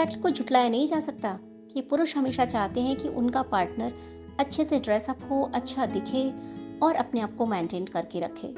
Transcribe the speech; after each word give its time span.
Fact 0.00 0.20
को 0.22 0.30
झुटलाया 0.30 0.68
नहीं 0.68 0.86
जा 0.86 0.98
सकता 1.00 1.30
कि 1.72 1.80
पुरुष 1.88 2.16
हमेशा 2.16 2.44
चाहते 2.44 2.80
हैं 2.80 2.94
कि 2.96 3.08
उनका 3.20 3.40
पार्टनर 3.50 3.92
अच्छे 4.40 4.64
से 4.64 4.78
ड्रेसअप 4.84 5.24
हो 5.30 5.40
अच्छा 5.54 5.86
दिखे 5.86 6.22
और 6.82 6.94
अपने 7.02 7.20
आप 7.20 7.34
को 7.38 7.46
मेंटेन 7.46 7.86
करके 7.86 8.20
रखे 8.20 8.48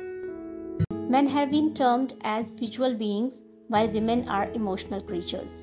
Men 1.15 1.31
have 1.33 1.51
been 1.55 1.71
termed 1.81 2.13
as 2.33 2.53
visual 2.61 2.95
beings 3.01 3.41
while 3.75 3.91
women 3.97 4.23
are 4.37 4.45
emotional 4.61 5.03
creatures. 5.09 5.57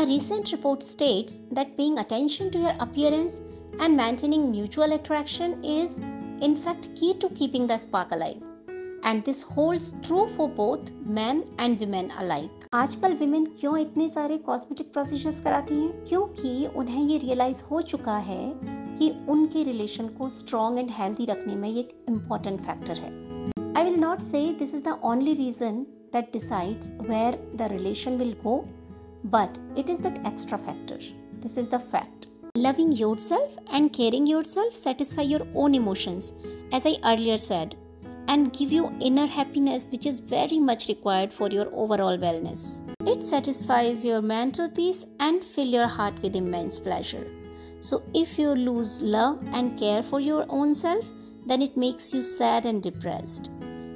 A 0.00 0.02
recent 0.08 0.50
report 0.54 0.82
states 0.88 1.38
that 1.58 1.76
paying 1.76 2.00
attention 2.04 2.50
to 2.56 2.64
your 2.64 2.74
appearance 2.86 3.38
and 3.78 4.00
maintaining 4.00 4.50
mutual 4.50 4.96
attraction 4.98 5.56
is, 5.76 6.00
in 6.48 6.58
fact, 6.66 6.90
key 6.96 7.12
to 7.22 7.30
keeping 7.42 7.70
the 7.74 7.78
spark 7.78 8.18
alive. 8.18 8.42
And 9.04 9.24
this 9.30 9.46
holds 9.54 9.94
true 10.02 10.26
for 10.36 10.50
both 10.60 10.92
men 11.20 11.44
and 11.58 11.86
women 11.86 12.12
alike. 12.24 12.61
आजकल 12.74 13.14
women 13.14 13.44
क्यों 13.60 13.78
इतने 13.78 14.08
सारे 14.08 14.36
cosmetic 14.36 14.92
procedures 14.92 15.40
कराती 15.40 15.74
हैं? 15.74 16.04
क्योंकि 16.04 16.66
उन्हें 16.66 17.02
ये 17.04 17.18
realise 17.18 17.62
हो 17.64 17.80
चुका 17.80 18.16
है 18.16 18.52
कि 18.98 19.10
उनके 19.28 19.62
रिलेशन 19.62 20.08
को 20.08 20.28
स्ट्रॉन्ग 20.28 20.78
एंड 20.78 20.90
हेल्थी 20.90 21.24
रखने 21.24 21.56
में 21.56 21.68
एक 21.68 21.90
इंपॉर्टेंट 22.08 22.60
फैक्टर 22.60 22.98
है। 22.98 23.10
I 23.76 23.84
will 23.84 24.00
not 24.00 24.20
say 24.20 24.40
this 24.58 24.74
is 24.74 24.84
the 24.84 24.98
only 25.04 25.34
reason 25.34 25.82
that 26.12 26.32
decides 26.32 26.90
where 27.00 27.52
the 27.56 27.68
relation 27.72 28.16
will 28.16 28.32
go 28.44 28.56
but 29.26 29.78
it 29.78 29.90
is 29.90 30.02
that 30.02 30.26
extra 30.26 30.58
factor 30.58 31.12
this 31.42 31.58
is 31.58 31.70
the 31.70 31.80
fact 31.92 32.26
loving 32.58 33.00
yourself 33.18 33.74
and 33.74 33.90
caring 33.90 34.28
yourself 34.44 34.72
satisfy 34.74 35.26
your 35.26 35.52
own 35.56 35.74
emotions 35.74 36.32
as 36.74 36.86
I 36.86 36.96
and 38.28 38.52
give 38.52 38.72
you 38.72 38.90
inner 39.00 39.26
happiness, 39.26 39.88
which 39.90 40.06
is 40.06 40.20
very 40.20 40.58
much 40.58 40.88
required 40.88 41.32
for 41.32 41.48
your 41.48 41.68
overall 41.72 42.16
wellness. 42.16 42.80
It 43.06 43.24
satisfies 43.24 44.04
your 44.04 44.22
mental 44.22 44.68
peace 44.68 45.04
and 45.20 45.44
fill 45.44 45.66
your 45.66 45.86
heart 45.86 46.14
with 46.22 46.36
immense 46.36 46.78
pleasure. 46.78 47.26
So, 47.80 48.02
if 48.14 48.38
you 48.38 48.50
lose 48.50 49.02
love 49.02 49.42
and 49.52 49.78
care 49.78 50.02
for 50.02 50.20
your 50.20 50.46
own 50.48 50.74
self, 50.74 51.04
then 51.46 51.62
it 51.62 51.76
makes 51.76 52.14
you 52.14 52.22
sad 52.22 52.64
and 52.66 52.82
depressed 52.82 53.50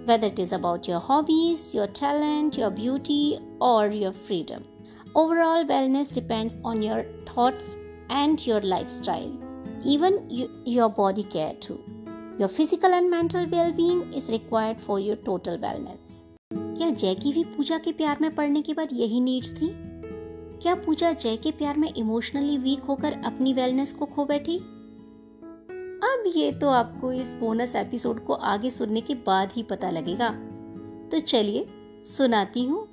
whether 0.06 0.28
it 0.28 0.38
is 0.38 0.52
about 0.52 0.86
your 0.86 1.00
hobbies, 1.00 1.74
your 1.74 1.88
talent, 1.88 2.56
your 2.56 2.70
beauty, 2.70 3.40
or 3.60 3.88
your 3.88 4.12
freedom. 4.12 4.64
Overall 5.14 5.64
wellness 5.64 6.12
depends 6.12 6.56
on 6.64 6.80
your 6.80 7.04
thoughts 7.24 7.76
and 8.08 8.44
your 8.46 8.60
lifestyle, 8.60 9.36
even 9.84 10.28
you, 10.30 10.48
your 10.64 10.88
body 10.88 11.24
care 11.24 11.54
too. 11.54 11.82
Your 12.40 12.48
physical 12.48 12.92
and 12.92 13.10
mental 13.10 13.46
well 13.46 13.72
being 13.72 14.12
is 14.12 14.30
required 14.30 14.80
for 14.80 15.00
your 15.00 15.16
total 15.16 15.54
wellness. 15.60 16.02
क्या 16.52 16.90
जय 16.90 17.14
की 17.14 17.32
भी 17.32 17.44
पूजा 17.44 17.78
के 17.78 17.92
प्यार 17.92 18.18
में 18.20 18.34
पड़ने 18.34 18.62
के 18.62 18.72
बाद 18.72 18.88
यही 18.92 19.20
नीड्स 19.20 19.52
थी? 19.52 19.68
क्या 20.62 20.74
पूजा 20.74 21.12
जय 21.12 21.36
के 21.36 21.50
प्यार 21.50 21.78
में 21.78 21.94
इमोशनली 21.94 22.58
वीक 22.58 22.80
होकर 22.80 23.12
अपनी 23.24 23.52
वेलनेस 23.52 23.92
को 23.92 24.06
खो 24.06 24.24
बैठी? 24.24 24.58
अब 26.08 26.32
ये 26.36 26.52
तो 26.52 26.68
आपको 26.68 27.12
इस 27.12 27.34
बोनस 27.34 27.76
एपिसोड 27.76 28.24
को 28.24 28.32
आगे 28.32 28.70
सुनने 28.70 29.00
के 29.00 29.14
बाद 29.14 29.52
ही 29.52 29.62
पता 29.62 29.90
लगेगा। 29.90 30.28
तो 31.10 31.20
चलिए, 31.20 31.66
सुनाती 32.04 32.64
हूँ 32.64 32.88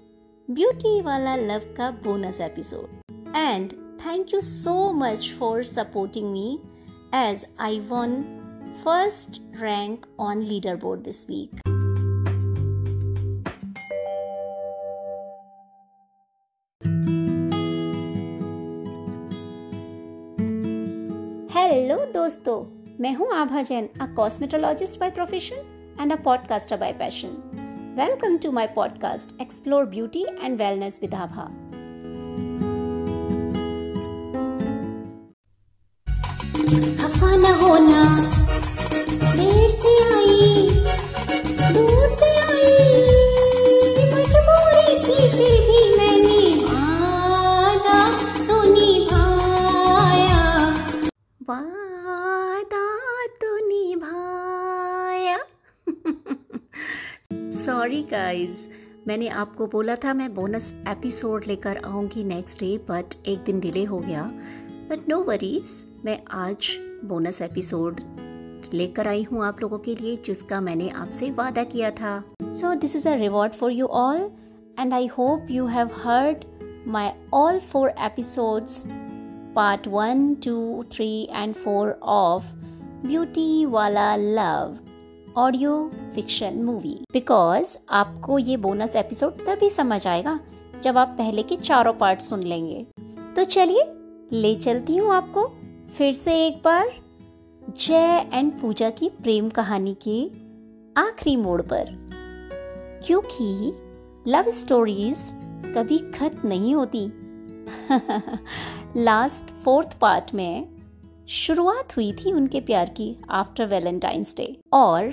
ब्यूटी 0.52 1.02
वाला 1.02 1.36
लव 1.36 1.74
का 1.78 1.92
bonus 1.92 2.42
episode 2.42 3.36
and 3.36 3.74
thank 3.74 4.34
you 4.34 4.42
so 4.42 4.94
much 4.94 5.34
for 5.40 5.64
supporting 5.64 6.32
me 6.32 6.60
as 7.14 7.46
I 7.60 7.80
won 7.80 8.40
first 8.86 9.40
rank 9.62 10.06
on 10.20 10.42
leader 10.42 10.76
board 10.76 11.02
this 11.02 11.26
week 11.30 11.50
hello 21.54 21.98
दोस्तों। 22.06 22.64
मैं 23.00 23.14
हूँ 23.14 23.32
Abha 23.34 23.62
Jain 23.62 23.90
a 24.02 24.14
cosmetologist 24.14 25.00
by 25.00 25.10
profession 25.10 25.96
and 26.02 26.14
a 26.14 26.16
podcaster 26.16 26.78
by 26.78 26.94
passion 26.94 27.28
welcome 28.00 28.38
to 28.38 28.52
my 28.52 28.68
podcast 28.68 29.42
explore 29.42 29.86
beauty 29.86 30.26
and 30.42 30.58
wellness 30.58 31.00
with 31.02 31.16
Abha 31.16 31.63
guys 58.12 58.68
मैंने 59.08 59.28
आपको 59.28 59.68
बोला 59.68 59.96
था 59.96 60.14
मैं 60.14 60.34
bonus 60.34 60.72
episode 60.90 61.44
लेकर 61.48 61.78
आऊँगी 61.78 62.24
नेक्स्ट 62.24 62.60
डे 62.60 62.78
बट 62.90 63.16
एक 63.28 63.40
दिन 63.40 63.60
डिले 63.60 63.84
हो 63.84 64.00
गया। 64.00 64.24
बट 64.90 65.10
नो 65.10 65.20
वरीज 65.24 65.86
मैं 66.06 66.20
आज 66.32 66.70
बोनस 67.06 67.42
एपिसोड 67.42 68.02
लेकर 68.74 69.08
आई 69.08 69.24
हूँ 69.24 69.44
आप 69.46 69.62
लोगों 69.62 69.80
के 69.80 69.96
लिए, 69.96 70.16
जिसका 70.16 70.62
मैंने 70.62 70.90
आपसे 70.90 71.32
वादा 71.32 71.64
किया 71.64 71.92
था। 71.92 72.24
So 72.44 72.74
this 72.76 72.96
is 72.96 73.08
a 73.10 73.14
reward 73.14 73.54
for 73.54 73.72
you 73.72 73.86
all 73.86 74.30
and 74.80 74.94
I 74.94 75.08
hope 75.08 75.48
you 75.52 75.66
have 75.66 75.90
heard 76.04 76.46
my 76.88 77.10
all 77.34 77.60
four 77.60 77.90
episodes 77.90 78.84
part 79.56 79.88
one 79.88 80.34
two 80.36 80.84
three 80.92 81.12
and 81.32 81.54
four 81.54 82.00
of 82.04 82.46
beauty 83.08 83.66
वाला 83.66 84.16
love 84.16 84.78
audio 85.38 85.92
fiction 86.16 86.54
movie. 86.54 87.00
Because 87.14 87.78
आपको 87.90 88.40
ये 88.40 88.58
bonus 88.58 88.96
episode 88.96 89.32
तभी 89.34 89.70
समझ 89.70 90.08
आएगा 90.08 90.40
जब 90.84 90.98
आप 90.98 91.16
पहले 91.18 91.44
के 91.44 91.56
चारों 91.56 91.94
पार्ट 91.94 92.22
सुन 92.22 92.44
लेंगे। 92.44 92.86
तो 93.36 93.44
चलिए, 93.44 93.84
ले 94.32 94.56
चलती 94.56 94.98
हूँ 94.98 95.12
आपको 95.14 95.54
फिर 95.98 96.14
से 96.14 96.48
एक 96.48 96.62
बार 96.64 96.90
जय 97.78 98.30
एंड 98.34 98.62
पूजा 98.62 98.90
की 98.90 99.10
प्रेम 99.10 99.50
कहानी 99.50 99.98
के 100.08 100.32
आखिरी 101.02 101.36
मोड़ 101.36 101.62
पर। 101.62 101.86
क्योंकि 103.06 103.74
लव 104.32 104.52
स्टोरीज 104.52 105.18
कभी 105.78 105.98
खत्म 105.98 106.48
नहीं 106.48 106.76
होती। 106.76 107.12
लास्ट 109.02 109.44
फोर्थ 109.44 109.98
पार्ट 110.00 110.34
में 110.34 110.73
शुरुआत 111.30 111.96
हुई 111.98 112.12
थी 112.12 112.32
उनके 112.32 112.62
प्यार 112.62 112.90
की 112.90 113.18
आफ्टर 113.30 113.66
वैलेंटाइंस 113.66 114.34
डे 114.38 114.58
और 114.74 115.12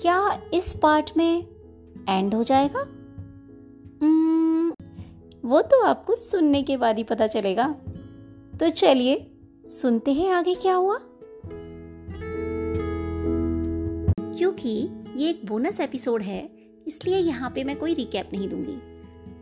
क्या 0.00 0.42
इस 0.54 0.78
पार्ट 0.82 1.10
में 1.16 1.46
एंड 2.08 2.34
हो 2.34 2.44
जाएगा? 2.44 2.80
Hmm, 3.98 4.90
वो 5.44 5.62
तो 5.62 5.82
आपको 5.82 6.16
सुनने 6.16 6.62
के 6.62 6.76
बाद 6.76 6.96
ही 6.96 7.04
पता 7.04 7.26
चलेगा। 7.26 7.74
तो 8.60 8.68
चलिए 8.68 9.30
सुनते 9.66 10.12
हैं 10.12 10.30
आगे 10.30 10.54
क्या 10.54 10.74
हुआ। 10.74 10.98
क्योंकि 14.38 14.88
ये 15.16 15.30
एक 15.30 15.46
बोनस 15.46 15.80
एपिसोड 15.80 16.22
है 16.22 16.50
इसलिए 16.86 17.18
यहाँ 17.18 17.50
पे 17.50 17.64
मैं 17.64 17.78
कोई 17.78 17.94
रिकैप 17.94 18.30
नहीं 18.32 18.48
दूँगी। 18.48 18.76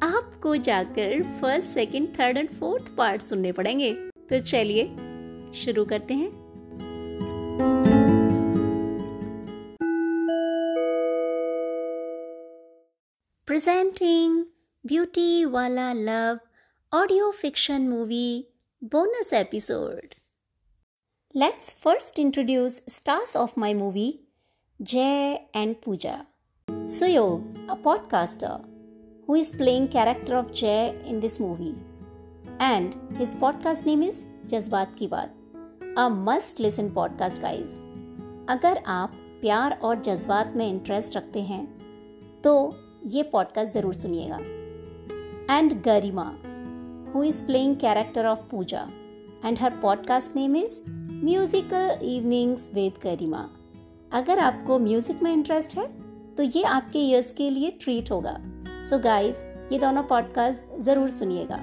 आपको 0.03 0.56
जाकर 0.56 1.22
first 1.22 1.69
second 1.69 2.09
third 2.09 2.37
and 2.37 2.49
fourth 2.49 2.97
part 2.97 3.22
सुनने 3.22 3.53
पड़ेंगे। 3.53 3.95
तो 4.31 4.39
चलिए 4.39 4.97
शुरू 5.54 5.84
करते 5.84 6.15
हैं। 6.15 6.44
प्रेजेंटिंग 13.47 14.45
ब्यूटी 14.86 15.45
वाला 15.45 15.92
love 15.92 16.39
audio 16.92 17.30
fiction 17.30 17.89
movie 17.89 18.48
bonus 18.84 19.33
episode 19.33 20.15
let's 21.36 21.72
first 21.72 22.18
introduce 22.18 22.83
stars 22.89 23.36
of 23.36 23.53
my 23.59 23.74
movie 23.74 24.21
Jay 24.83 25.47
and 25.56 25.77
Puja 25.84 26.27
Suyog 26.71 27.71
a 27.71 27.74
podcaster 27.74 29.24
who 29.28 29.36
is 29.36 29.56
playing 29.56 29.89
character 29.89 30.34
of 30.34 30.53
Jay 30.53 31.04
in 31.06 31.21
this 31.21 31.41
movie 31.41 31.74
and 32.60 32.95
his 33.16 33.41
podcast 33.41 33.86
name 33.86 34.03
is 34.03 34.27
Jazbaat 34.47 34.97
ki 34.98 35.06
Baat 35.06 35.36
a 35.98 36.08
must 36.08 36.60
listen 36.60 36.88
podcast 36.91 37.41
guys 37.42 37.74
अगर 38.48 38.78
आप 38.86 39.12
प्यार 39.41 39.78
और 39.82 40.00
जज्बात 40.02 40.52
में 40.56 40.66
interest 40.68 41.16
रखते 41.16 41.42
हैं 41.42 41.64
तो 42.44 42.54
ये 43.06 43.22
पॉडकास्ट 43.22 43.72
ज़रूर 43.72 43.94
सुनिएगा। 43.94 44.38
And 45.50 45.72
Garima 45.82 46.24
who 47.14 47.22
is 47.24 47.44
playing 47.46 47.76
character 47.76 48.26
of 48.26 48.41
Puja 48.50 48.86
and 49.44 49.58
her 49.60 49.76
podcast 49.82 50.36
name 50.36 50.56
is 50.56 50.80
musical 51.24 51.98
evenings 52.02 52.70
with 52.74 52.98
Garima. 53.04 53.48
अगर 54.12 54.38
आपको 54.38 54.78
म्यूज़िक 54.78 55.22
में 55.22 55.32
इंटरेस्ट 55.32 55.76
है 55.78 55.86
तो 56.34 56.42
ये 56.42 56.62
आपके 56.62 56.98
ईयर्स 56.98 57.32
के 57.32 57.50
लिए 57.50 57.70
ट्रीट 57.82 58.10
होगा। 58.10 58.36
सो 58.41 58.96
so 58.96 59.02
गाइस 59.04 59.44
ये 59.72 59.78
दोनों 59.78 60.02
पॉडकास्ट 60.02 60.78
ज़रूर 60.80 61.10
सुनिएगा। 61.10 61.60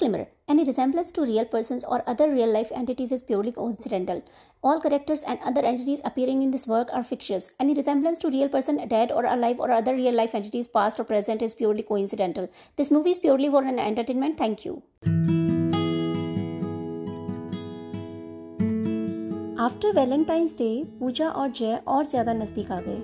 Disclaimer 0.00 0.28
Any 0.48 0.64
resemblance 0.64 1.12
to 1.12 1.20
real 1.20 1.44
persons 1.44 1.84
or 1.84 2.02
other 2.06 2.30
real 2.30 2.50
life 2.50 2.72
entities 2.74 3.12
is 3.12 3.22
purely 3.22 3.52
coincidental. 3.52 4.22
All 4.64 4.80
characters 4.80 5.22
and 5.22 5.38
other 5.44 5.60
entities 5.62 6.00
appearing 6.02 6.40
in 6.40 6.50
this 6.50 6.66
work 6.66 6.88
are 6.94 7.02
fictitious. 7.02 7.50
Any 7.60 7.74
resemblance 7.74 8.18
to 8.20 8.30
real 8.30 8.48
person, 8.48 8.76
dead 8.88 9.12
or 9.12 9.26
alive, 9.26 9.60
or 9.60 9.70
other 9.70 9.94
real 9.94 10.14
life 10.14 10.34
entities, 10.34 10.66
past 10.66 10.98
or 10.98 11.04
present, 11.04 11.42
is 11.42 11.54
purely 11.54 11.82
coincidental. 11.82 12.48
This 12.76 12.90
movie 12.90 13.10
is 13.10 13.20
purely 13.20 13.50
for 13.50 13.62
an 13.64 13.78
entertainment. 13.78 14.38
Thank 14.38 14.64
you. 14.64 14.82
After 19.60 19.92
Valentine's 19.94 20.54
Day 20.58 20.68
Puja 20.98 21.28
और 21.30 21.50
जय 21.50 21.80
और 21.88 22.04
ज़्यादा 22.06 22.32
नज़दीक 22.34 22.70
आ 22.72 22.80
गए 22.80 22.98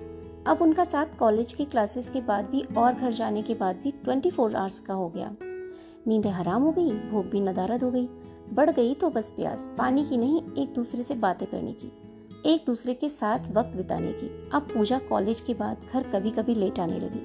अब 0.47 0.63
उनका 0.63 0.85
साथ 0.85 1.17
college 1.19 1.53
की 1.53 1.65
क्लासेस 1.65 2.11
के 2.11 2.21
बाद 2.27 2.51
भी 2.51 2.63
और 2.77 2.93
घर 2.93 3.13
जाने 3.13 3.43
के 3.43 3.55
बाद 3.55 3.77
भी 3.83 3.93
24 4.09 4.31
फोर 4.37 4.55
आवर्स 4.57 4.79
का 4.87 4.95
हो 4.95 5.09
गया 5.09 5.35
नींदें 6.08 6.30
हराम 6.32 6.64
हो 6.64 6.72
गई, 6.72 6.92
भूख 7.10 7.26
भी 7.26 7.40
नदारद 7.42 7.84
हो 7.84 7.92
गई। 7.92 8.08
बढ़ 8.54 8.70
गई 8.70 8.94
तो 8.94 9.10
बस 9.10 9.30
प्यास, 9.30 9.68
पानी 9.78 10.04
की 10.06 10.18
नहीं 10.18 10.42
एक 10.54 10.74
दूसरे 10.74 11.04
से 11.04 11.16
बातें 11.16 11.48
करने 11.48 11.72
की, 11.74 11.92
एक 12.46 12.64
दूसरे 12.68 12.94
के 12.94 13.10
साथ 13.10 13.52
वक्त 13.52 13.76
बिताने 13.78 14.12
की। 14.14 14.28
अब 14.54 14.68
पूजा 14.74 15.00
कॉलेज 15.00 15.42
के 15.42 15.54
बाद 15.54 15.82
घर 15.94 16.04
कभी 16.04 16.32
कभी 16.32 16.56
लेट 16.56 16.80
आने 16.80 17.00
लगी। 17.00 17.20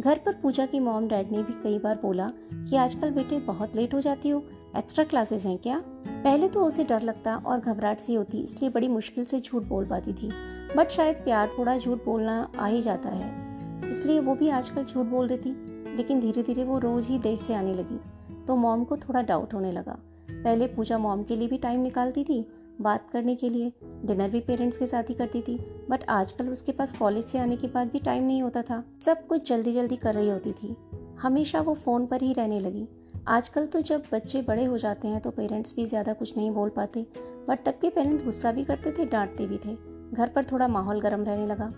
घर 0.00 0.18
पर 0.18 0.32
पूजा 0.32 0.66
की 0.66 0.80
मॉम 0.80 1.06
डैड 1.08 1.30
ने 1.32 1.42
भी 1.42 1.52
कई 1.62 1.78
बार 1.78 1.98
बोला 2.02 2.30
कि 2.52 2.76
आजकल 2.76 3.10
बेटे 3.10 3.38
बहुत 3.40 3.76
लेट 3.76 3.94
हो 3.94 4.00
जाती 4.00 4.28
हो, 4.28 4.44
एक्स्ट्रा 4.76 5.04
क्लासेस 5.04 5.44
हैं 5.46 5.56
क्या? 5.58 5.82
पहले 6.08 6.48
तो 6.48 6.64
उसे 6.64 6.84
डर 6.84 7.02
लगता 7.02 7.36
और 7.36 7.60
घबराहट 7.60 8.00
सी 8.00 8.14
होती, 8.14 8.38
इसलिए 8.38 8.70
बड़ी 8.70 8.88
मुश्किल 8.88 9.24
से 9.24 9.40
झूठ 9.40 9.62
बोल 9.62 9.84
पाती 9.84 10.12
थी। 10.12 10.30
बट 10.76 10.90
शायद 10.90 11.16
प्यार 11.16 11.50
थोड़ा 11.58 11.78
झूठ 11.78 12.04
बोलना 12.04 12.48
आ 12.58 12.66
ही 12.66 12.82
जाता 12.82 13.08
है। 13.08 13.41
इसलिए 13.84 14.20
वो 14.20 14.34
भी 14.34 14.48
आजकल 14.50 14.84
झूठ 14.84 15.06
बोल 15.06 15.28
देती। 15.28 15.54
लेकिन 15.96 16.20
धीरे 16.20 16.42
धीरे 16.42 16.64
वो 16.64 16.78
रोज 16.78 17.08
ही 17.08 17.18
देर 17.18 17.36
से 17.38 17.54
आने 17.54 17.74
लगी 17.74 17.98
तो 18.46 18.56
मॉम 18.56 18.84
को 18.84 18.96
थोड़ा 18.98 19.22
डाउट 19.22 19.54
होने 19.54 19.72
लगा। 19.72 19.98
पहले 20.32 20.66
पूजा 20.66 20.98
मॉम 20.98 21.22
के 21.22 21.36
लिए 21.36 21.48
भी 21.48 21.58
टाइम 21.58 21.80
निकालती 21.80 22.24
थी, 22.24 22.46
बात 22.80 23.08
करने 23.12 23.34
के 23.34 23.48
लिए। 23.48 23.72
डिनर 24.04 24.30
भी 24.30 24.40
पेरेंट्स 24.40 24.76
के 24.76 24.86
साथ 24.86 25.10
ही 25.10 25.14
करती 25.14 25.40
थी, 25.42 25.56
बट 25.90 26.04
आजकल 26.08 26.48
उसके 26.48 26.72
पास 26.72 26.96
कॉलेज 26.98 27.24
से 27.24 27.38
आने 27.38 27.56
के 27.56 27.66
बाद 27.66 27.90
भी 27.92 27.98
टाइम 27.98 28.24
नहीं 28.24 28.42
होता 28.42 28.62
था। 28.62 28.82
सब 29.04 29.26
कुछ 29.26 29.48
जल्दी 29.48 29.72
जल्दी 29.72 29.96
कर 29.96 30.14
रही 30.14 30.30
होती 30.30 30.52
थी। 30.52 30.76
हमेशा 31.20 31.60
वो 31.60 31.74
फ़ोन 31.74 32.06
पर 32.06 32.22
ही 32.22 32.32
रहने 32.32 32.60
लगी। 32.60 32.86
आजकल 33.28 33.66
तो 33.66 33.80
जब 33.80 34.02
बच्चे 34.12 34.42
बड़े 34.42 34.64
हो 34.64 34.78
जाते 34.78 35.08
हैं 35.08 35.20
तो 35.20 35.30
पेरेंट्स 35.30 35.74
भी 35.76 35.86
ज़्यादा 35.86 36.12
कुछ 36.12 36.36
नहीं 36.36 36.50
बोल 36.50 36.68
पाते। 36.68 37.06
बट 37.48 37.64
तब 37.66 37.78
के 37.80 37.90
पेरेंट्स 37.90 38.24
गुस्सा 38.24 38.52
भी 38.52 38.64
करते 38.64 38.92
थे, 38.92 39.04
डांटते 39.04 39.46
भी 39.46 39.58
थे। 39.58 39.76
घर 40.12 40.28
पर 40.28 40.44
थोड़ा 40.44 40.68
माहौल 40.68 41.00
गर्म 41.00 41.24
रहने 41.24 41.46
लगा। 41.46 41.72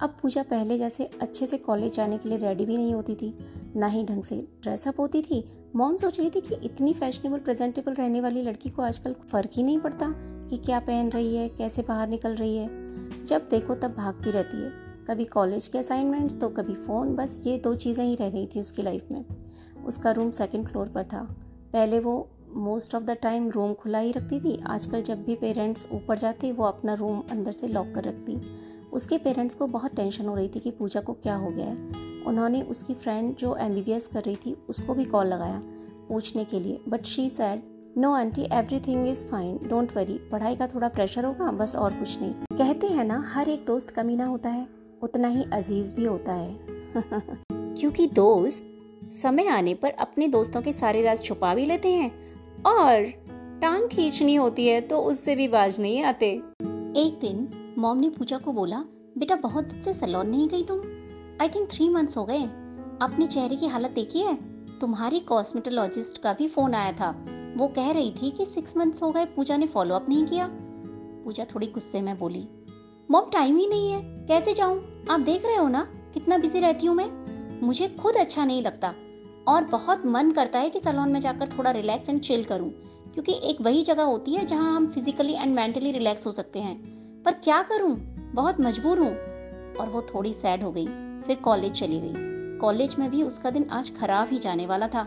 अब 0.00 0.16
पूजा 0.22 0.42
पहले 0.42 0.76
जैसे 0.78 1.04
अच्छे 1.22 1.46
से 1.46 1.56
कॉलेज 1.58 1.94
जाने 1.94 2.18
के 2.18 2.28
लिए 2.28 2.38
रेडी 2.38 2.64
भी 2.66 2.76
नहीं 2.76 2.92
होती 2.94 3.14
थी, 3.14 3.34
ना 3.76 3.86
ही 3.86 4.04
ढंग 4.04 4.22
से 4.22 4.36
ड्रेसअप 4.62 5.00
होती 5.00 5.22
थी। 5.22 5.42
मॉम 5.76 5.96
सोच 5.96 6.20
रही 6.20 6.30
थी 6.30 6.40
कि 6.40 6.54
इतनी 6.54 6.92
फैशनेबल 6.94 7.38
प्रेजेंटेबल 7.38 7.94
रहने 7.94 8.20
वाली 8.20 8.42
लड़की 8.42 8.70
को 8.70 8.82
आजकल 8.82 9.14
फ़र्क 9.32 9.50
ही 9.52 9.62
नहीं 9.62 9.78
पड़ता 9.78 10.12
कि 10.50 10.56
क्या 10.56 10.78
पहन 10.80 11.10
रही 11.10 11.34
है, 11.36 11.48
कैसे 11.48 11.82
बाहर 11.82 12.08
निकल 12.08 12.34
रही 12.34 12.56
है। 12.56 13.24
जब 13.24 13.48
देखो 13.50 13.74
तब 13.74 13.94
भागती 13.94 14.30
रहती 14.30 14.62
है। 14.62 14.70
कभी 15.08 15.24
कॉलेज 15.24 15.68
के 15.68 15.78
असाइनमेंट्स 15.78 16.38
तो 16.40 16.48
कभी 16.48 16.74
फ़ोन 16.74 17.14
बस 17.16 17.40
ये 17.46 17.58
दो 17.58 17.74
चीज़ें 17.74 18.04
ही 18.04 18.14
रह 18.14 18.30
गई 18.30 18.46
थी 18.46 18.60
उसकी 18.60 18.82
लाइफ 18.82 19.10
में। 19.10 19.24
उसका 19.86 20.10
रूम 20.10 20.30
सेकेंड 20.30 20.68
फ्लोर 20.68 20.88
पर 20.88 21.04
था। 21.04 21.22
पहले 21.72 21.98
वो 21.98 22.28
most 22.54 22.94
of 22.94 23.02
the 23.02 23.16
time 23.22 23.50
room 23.50 23.74
खुला 23.74 23.98
ही 23.98 24.12
रखती 24.12 24.40
थी। 24.40 24.58
आजकल 24.66 25.02
जब 25.02 25.24
भी 25.24 25.34
पेरेंट्स 25.34 25.88
ऊपर 25.92 26.18
जाते, 26.18 26.52
वो 26.52 26.64
अपना 26.64 26.94
रूम 26.94 27.22
अंदर 27.30 27.52
से 27.52 27.68
लॉक 27.68 27.92
कर 27.94 28.04
रखती। 28.04 28.40
उसके 28.92 29.18
पेरेंट्स 29.18 29.54
को 29.54 29.66
बहुत 29.66 29.94
टेंशन 29.94 30.26
हो 30.26 30.34
रही 30.34 30.48
थी 30.48 30.60
कि 30.60 30.70
पूजा 30.70 31.00
को 31.00 31.12
क्या 31.12 31.34
हो 31.34 31.50
गया 31.50 31.66
है। 31.66 31.90
उन्होंने 32.26 32.62
उसकी 32.62 32.94
फ्रेंड 32.94 33.36
जो 33.36 33.56
एमबीबीएस 33.56 34.06
कर 34.06 34.22
रही 34.22 34.36
थी, 34.36 34.56
उसको 34.68 34.94
भी 34.94 35.04
कॉल 35.04 35.26
लगाया 35.26 35.62
पूछने 36.08 36.44
के 36.44 36.60
लिए। 36.60 36.80
But 36.88 37.04
she 37.04 37.28
said 37.28 37.62
no 37.98 38.12
aunty 38.12 38.42
everything 38.42 39.08
is 39.08 39.26
fine 39.26 39.58
don't 39.68 39.96
worry 39.96 40.18
पढ़ाई 40.32 40.56
का 40.56 40.66
थोड़ा 40.66 40.88
प्रेशर 40.88 41.24
होगा, 41.24 41.50
बस 41.50 41.76
और 41.76 41.92
कुछ 41.92 42.20
नहीं. 42.20 42.32
कहते 42.32 42.86
हैं 42.86 43.04
ना, 43.04 43.24
हर 43.34 43.48
एक 43.48 43.64
दोस्त 43.64 43.90
कमीना 43.90 44.24
होता 44.24 44.48
है, 44.48 44.66
उतना 45.02 45.28
ही 45.28 45.44
अज़ीज़ 45.52 45.94
भी 45.94 46.04
होता 46.04 46.32
है। 46.32 46.58
क्योंकि 47.52 48.06
दोस्त 48.06 48.74
समय 49.22 49.46
आने 49.46 49.74
पर 49.74 49.90
अपने 49.90 50.28
दोस्तों 50.28 50.62
के 50.62 50.72
सारे 50.72 51.02
राज 51.02 51.22
छुपा 51.22 51.54
भी 51.54 51.64
लेते 51.66 51.88
हैं 51.88 52.10
और 52.62 53.02
टांग 53.60 53.88
खींचनी 53.88 54.34
होती 54.34 54.66
है 54.66 54.80
तो 54.80 54.98
उससे 54.98 55.36
भी 55.36 55.48
बाज 55.48 55.80
नहीं 55.80 56.02
आते। 56.02 56.26
एक 56.96 57.18
दिन 57.20 57.48
मॉम 57.78 57.98
ने 57.98 58.08
पूजा 58.10 58.38
को 58.38 58.52
बोला, 58.52 58.84
बेटा, 59.18 59.36
बहुत 59.36 59.64
दिन 59.64 59.82
से 59.82 59.92
सलोन 59.92 60.28
नहीं 60.28 60.48
गई 60.48 60.62
तुम। 60.62 60.78
आई 61.40 61.48
थिंक 61.48 61.70
थ्री 61.70 61.88
मंथ्स 61.88 62.16
हो 62.16 62.24
गए। 62.24 62.42
अपने 63.02 63.26
चेहरे 63.26 63.56
की 63.56 63.66
हालत 63.66 63.90
देखी 63.90 64.18
है? 64.18 64.38
तुम्हारी 64.78 65.20
कॉस्मेटोलॉजिस्ट 65.20 66.22
का 66.22 66.32
भी 66.32 66.48
फ़ोन 66.48 66.74
आया 66.74 66.92
था। 66.92 67.24
वो 67.56 67.68
कह 67.68 67.90
रही 67.90 68.10
थी 68.10 68.30
कि 68.30 68.46
सिक्स 68.46 68.76
मंथ्स 68.76 69.02
हो 69.02 69.10
गए, 69.10 69.24
पूजा 69.24 69.56
ने 69.56 69.66
फॉलो 69.66 69.94
अप 69.94 70.08
नहीं 70.08 70.24
किया। 70.24 70.48
पूजा 71.24 71.44
थोड़ी 71.54 71.66
गुस्से 71.66 72.02
में 72.02 72.18
बोली, 72.18 72.48
मॉम 73.10 73.30
टाइम 73.32 73.56
ही 73.56 73.66
नहीं 73.66 73.90
है। 73.92 74.02
कैसे 74.02 74.54
जाऊँ? 74.54 75.04
आप 75.10 75.20
देख 75.20 75.46
रहे 75.46 75.56
हो 75.56 75.68
ना? 75.68 75.88
कितना 76.14 76.38
बिज़ी 76.38 76.60
रहती 76.60 76.86
हूँ 76.86 76.96
मैं। 76.96 77.10
मुझे 77.66 77.88
खुद 77.88 78.14
अच्छा 78.14 78.44
नहीं 78.44 78.62
लगता। 78.62 78.94
और 79.48 79.64
बहुत 79.64 80.06
मन 80.06 80.30
करता 80.30 80.58
है 80.58 80.70
कि 80.70 80.80
सलोन 80.80 81.08
में 81.08 81.20
जाकर 81.20 81.48
थोड़ा 81.48 81.70
रिलैक्स 81.70 82.08
एंड 82.08 82.20
चिल 82.20 82.44
करूँ। 82.44 82.70
क्योंकि 83.14 83.40
एक 83.42 83.60
वही 83.60 83.84
जगह 83.84 84.02
होती 84.02 84.34
है 84.34 84.46
जहाँ 84.46 84.76
हम 84.76 84.86
फिजिकली 84.86 85.32
एंड 85.32 85.54
मेंटली 85.54 85.92
रिलैक्स 85.92 86.26
हो 86.26 86.32
सकते 86.32 86.58
हैं। 86.58 86.97
पर 87.28 87.34
क्या 87.34 87.62
करूँ? 87.62 87.96
बहुत 88.34 88.60
मजबूर 88.60 88.98
हूँ। 88.98 89.10
और 89.76 89.88
वो 89.88 90.02
थोड़ी 90.02 90.32
सैड 90.32 90.62
हो 90.62 90.72
गई, 90.72 90.86
फिर 91.22 91.36
कॉलेज 91.36 91.72
चली 91.72 92.00
गई। 92.00 92.12
कॉलेज 92.58 92.96
में 92.98 93.10
भी 93.10 93.22
उसका 93.22 93.50
दिन 93.50 93.68
आज 93.70 93.98
खराब 93.98 94.28
ही 94.28 94.38
जाने 94.38 94.66
वाला 94.66 94.88
था। 94.88 95.02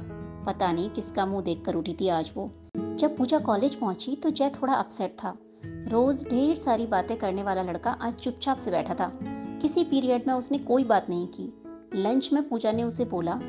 पता 0.48 0.72
नहीं 0.72 0.90
किसका 0.90 1.26
मुँह 1.26 1.42
देखकर 1.42 1.76
उठी 1.76 1.98
थी 2.02 2.08
आज 2.08 2.32
वो। 2.36 2.52
जब 2.78 3.18
पूजा 3.18 3.40
कॉलेज 3.40 3.76
पहुँची 3.76 4.16
तो 4.16 4.30
जय 4.30 4.50
थोड़ा 4.50 4.74
अपसेट 4.74 5.18
था। 5.24 5.38
रोज 5.66 6.24
ढेर 6.30 6.56
सारी 6.56 6.88
बातें 6.88 7.18
करने 7.18 7.44
वाला 7.44 7.64
लड़का 7.64 7.92
आज 7.92 8.14
चुपचाप 8.14 8.58
से 8.58 8.72
बैठा 8.72 8.94
था। 8.94 9.20
किसी 9.62 9.84
पीरियड 9.84 10.28
में 10.28 10.34
उसने 10.34 10.58
कोई 10.58 10.84
बात 10.84 11.10
नहीं 11.10 11.28
की। 11.28 11.54
लंच 11.96 12.30
में 12.34 12.50
पूजा 12.50 12.72
ने 12.72 12.84
उसे 12.84 13.06
बोला, 13.06 13.40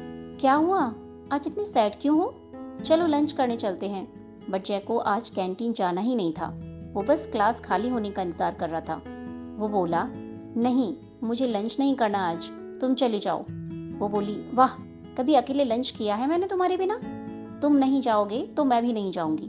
क्या 0.41 0.55
हुआ? 0.55 0.95
आज 1.33 1.45
इतनी 1.47 1.67
सैड 1.67 1.93
क्यों 2.01 2.19
हो? 2.19 2.35
चलो 2.85 3.07
लंच 3.07 3.33
करने 3.33 3.57
चलते 3.57 3.89
हैं। 3.89 4.13
बट 4.51 4.65
जय 4.65 4.79
को 4.79 4.99
आज 4.99 5.31
कैंटीन 5.31 5.73
जाना 5.73 6.01
ही 6.01 6.17
नहीं 6.17 6.33
था। 6.33 6.72
वो 6.93 7.03
बस 7.03 7.27
क्लास 7.33 7.61
खाली 7.61 7.89
होने 7.89 8.11
का 8.11 8.23
इंतज़ार 8.23 8.55
कर 8.55 8.69
रहा 8.69 8.81
था। 8.81 8.95
वो 9.59 9.69
बोला 9.69 10.05
नहीं 10.57 10.95
मुझे 11.23 11.47
लंच 11.47 11.77
नहीं 11.79 11.95
करना 11.97 12.19
आज 12.31 12.49
तुम 12.81 12.95
चले 12.95 13.19
जाओ। 13.19 13.43
वो 13.99 14.09
बोली 14.09 14.37
वाह 14.55 14.75
कभी 15.19 15.35
अकेले 15.35 15.65
लंच 15.65 15.91
किया 15.91 16.15
है 16.15 16.27
मैंने 16.29 16.47
तुम्हारे 16.49 16.77
बिना? 16.77 16.99
तुम 17.63 17.77
नहीं 17.77 18.01
जाओगे 18.03 18.41
तो 18.57 18.65
मैं 18.65 18.83
भी 18.83 18.93
नहीं 18.93 19.13
जाऊँगी। 19.13 19.49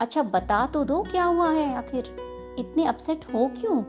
अच्छा 0.00 0.22
बता 0.24 0.66
तो 0.66 0.84
दो 0.84 1.02
क्या 1.02 1.24
हुआ 1.24 1.50
है 1.50 1.74
आखिर? 1.76 2.14
इतने 2.58 2.86
अपसेट 2.86 3.24
हो 3.34 3.46
क्यों? 3.56 3.82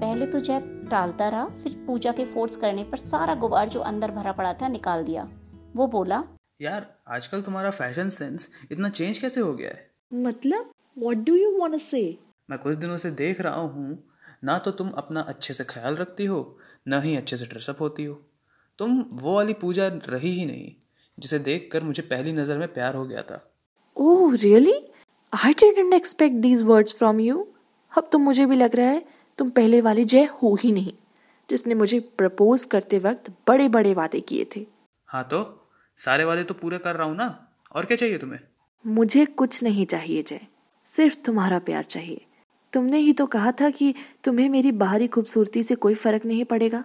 पहले 0.00 0.26
तो 0.26 0.40
जय 0.40 0.60
टालता 0.90 1.28
रहा 1.28 1.44
फिर 1.62 1.72
पूजा 1.86 2.12
के 2.12 2.24
फोर्स 2.24 2.56
करने 2.56 2.84
पर 2.84 2.98
सारा 2.98 3.34
गुबार 3.34 3.68
जो 3.68 3.80
अंदर 3.82 4.10
भरा 4.10 4.32
पड़ा 4.32 4.52
था 4.52 4.68
निकाल 4.68 5.04
दिया। 5.04 5.28
वो 5.76 5.86
बोला 5.86 6.22
यार 6.60 6.86
आजकल 7.08 7.42
तुम्हारा 7.42 7.70
फ़ैशन 7.70 8.08
सेंस 8.08 8.48
इतना 8.72 8.88
चेंज 8.88 9.18
कैसे 9.18 9.40
हो 9.40 9.54
गया 9.54 9.70
है? 9.70 9.90
मतलब? 10.14 10.70
What 10.96 11.24
do 11.26 11.34
you 11.34 11.50
want 11.58 11.72
to 11.72 11.78
say 11.80 12.02
मैं 12.48 12.58
कुछ 12.58 12.76
दिनों 12.76 12.96
से 12.96 13.10
देख 13.16 13.40
रहा 13.40 13.60
हूँ 13.60 13.98
ना 14.44 14.58
तो 14.58 14.70
तुम 14.72 14.88
अपना 14.98 15.20
अच्छे 15.28 15.54
से 15.54 15.64
ख्याल 15.64 15.96
रखती 15.96 16.24
हो 16.24 16.40
ना 16.88 17.00
ही 17.00 17.14
अच्छे 17.16 17.36
से 17.36 17.46
ड्रेसअप 17.46 17.80
होती 17.80 18.04
हो। 18.04 18.14
तुम 18.78 18.98
वो 19.14 19.34
वाली 19.34 19.52
पूजा 19.54 19.86
रही 20.08 20.30
ही 20.30 20.44
नहीं 20.46 20.72
जिसे 21.18 21.38
देखकर 21.40 21.84
मुझे 21.84 22.02
पहली 22.04 22.32
नज़र 22.32 22.58
में 22.58 22.72
प्यार 22.72 22.94
हो 22.94 23.04
गया 23.06 23.22
था। 23.22 23.40
ओह 23.96 24.34
really 24.34 24.74
I 25.32 25.52
didn't 25.54 25.94
expect 25.94 26.36
these 26.36 26.62
words 26.62 26.94
from 26.94 27.20
you 27.20 27.46
अब 27.92 28.08
तो 28.12 28.18
मुझे 28.18 28.46
भी 28.46 28.56
लग 28.56 28.76
रहा 28.76 28.88
है 28.88 29.04
तुम 29.38 29.50
पहले 29.50 29.80
वाली 29.80 30.04
जय 30.06 30.24
हो 30.42 30.54
ही 30.54 30.72
नहीं 30.72 30.92
जिसने 31.48 31.74
मुझे 31.74 32.00
प्रपोज 32.18 32.64
करते 32.64 32.98
वक्त 32.98 33.30
बड़े 33.48 33.68
बड़े 33.68 33.94
वादे 33.94 34.20
किए 34.20 34.46
थे। 34.56 34.66
हाँ 35.08 35.24
तो 35.24 35.40
सारे 35.98 36.24
वादे 36.24 36.44
तो 36.44 36.54
पूरे 36.54 36.78
कर 36.78 36.96
रहा 36.96 37.06
हूँ 37.06 37.16
ना? 37.16 37.28
और 37.72 37.84
क्या 37.84 37.96
चाहिए 37.96 38.18
तुम्हें? 38.18 38.40
मुझे 38.84 39.24
कुछ 39.24 39.62
नहीं 39.62 39.86
चाहिए 39.86 40.22
जय। 40.22 40.40
सिर्फ़ 40.96 41.16
तुम्हारा 41.24 41.58
प्यार 41.58 41.84
चाहिए। 41.84 42.26
तुमने 42.72 42.98
ही 42.98 43.12
तो 43.12 43.26
कहा 43.26 43.52
था 43.52 43.70
कि 43.70 43.94
तुम्हें 44.24 44.48
मेरी 44.48 44.72
बाहरी 44.72 45.06
खूबसूरती 45.06 45.62
से 45.62 45.74
कोई 45.74 45.94
फ़र्क 45.94 46.24
नहीं 46.24 46.44
पड़ेगा। 46.44 46.84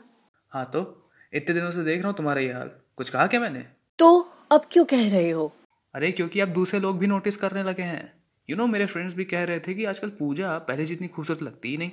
हाँ 0.51 0.65
तो 0.65 1.09
इतने 1.33 1.55
दिनों 1.55 1.71
से 1.71 1.83
देख 1.83 1.99
रहा 1.99 2.07
हूँ 2.07 2.17
तुम्हारा 2.17 2.41
ये 2.41 2.53
हाल। 2.53 2.71
कुछ 2.97 3.09
कहा 3.09 3.27
क्या 3.27 3.39
मैंने? 3.39 3.65
तो 3.99 4.31
अब 4.51 4.61
क्यों 4.71 4.85
कह 4.85 5.09
रहे 5.09 5.29
हो? 5.29 5.53
अरे 5.95 6.11
क्योंकि 6.11 6.39
अब 6.39 6.47
दूसरे 6.47 6.79
लोग 6.79 6.99
भी 6.99 7.07
नोटिस 7.07 7.35
करने 7.35 7.63
लगे 7.63 7.83
हैं। 7.83 8.13
यू 8.49 8.55
you 8.55 8.57
नो 8.57 8.63
know, 8.63 8.73
मेरे 8.73 8.85
फ्रेंड्स 8.85 9.13
भी 9.13 9.25
कह 9.25 9.43
रहे 9.43 9.59
थे 9.59 9.73
कि 9.73 9.85
आजकल 9.85 10.09
पूजा 10.09 10.57
पहले 10.57 10.85
जितनी 10.85 11.07
खूबसूरत 11.07 11.43
लगती 11.43 11.69
ही 11.69 11.77
नहीं। 11.77 11.91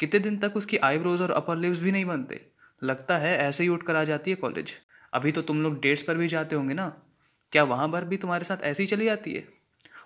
कितने 0.00 0.20
दिन 0.20 0.38
तक 0.38 0.52
उसकी 0.56 0.76
आईब्रोज 0.76 1.22
और 1.22 1.30
अपर 1.30 1.56
लिप्स 1.56 1.78
भी 1.78 1.92
नहीं 1.92 2.04
बनते। 2.04 2.46
लगता 2.82 3.18
है 3.18 3.38
ऐसे 3.38 3.62
ही 3.62 3.68
उठ 3.68 3.82
कर 3.82 3.96
आ 3.96 4.04
जाती 4.04 4.30
है 4.30 4.36
कॉलेज 4.36 4.72
अभी 5.12 5.32
तो 5.32 5.42
तुम 5.42 5.62
लोग 5.62 5.80
डेट्स 5.80 6.02
पर 6.02 6.14
भी 6.14 6.28
जाते 6.28 6.56
होंगे 6.56 6.74
ना। 6.74 6.88
क्या 7.52 7.64
वहाँ 7.64 7.88
पर 7.88 8.04
भी 8.04 8.16
तुम्हारे 8.16 8.44
साथ 8.44 8.62
ऐसे 8.62 8.82
ही 8.82 8.86
चली 8.86 9.04
जाती 9.04 9.32
है? 9.32 9.59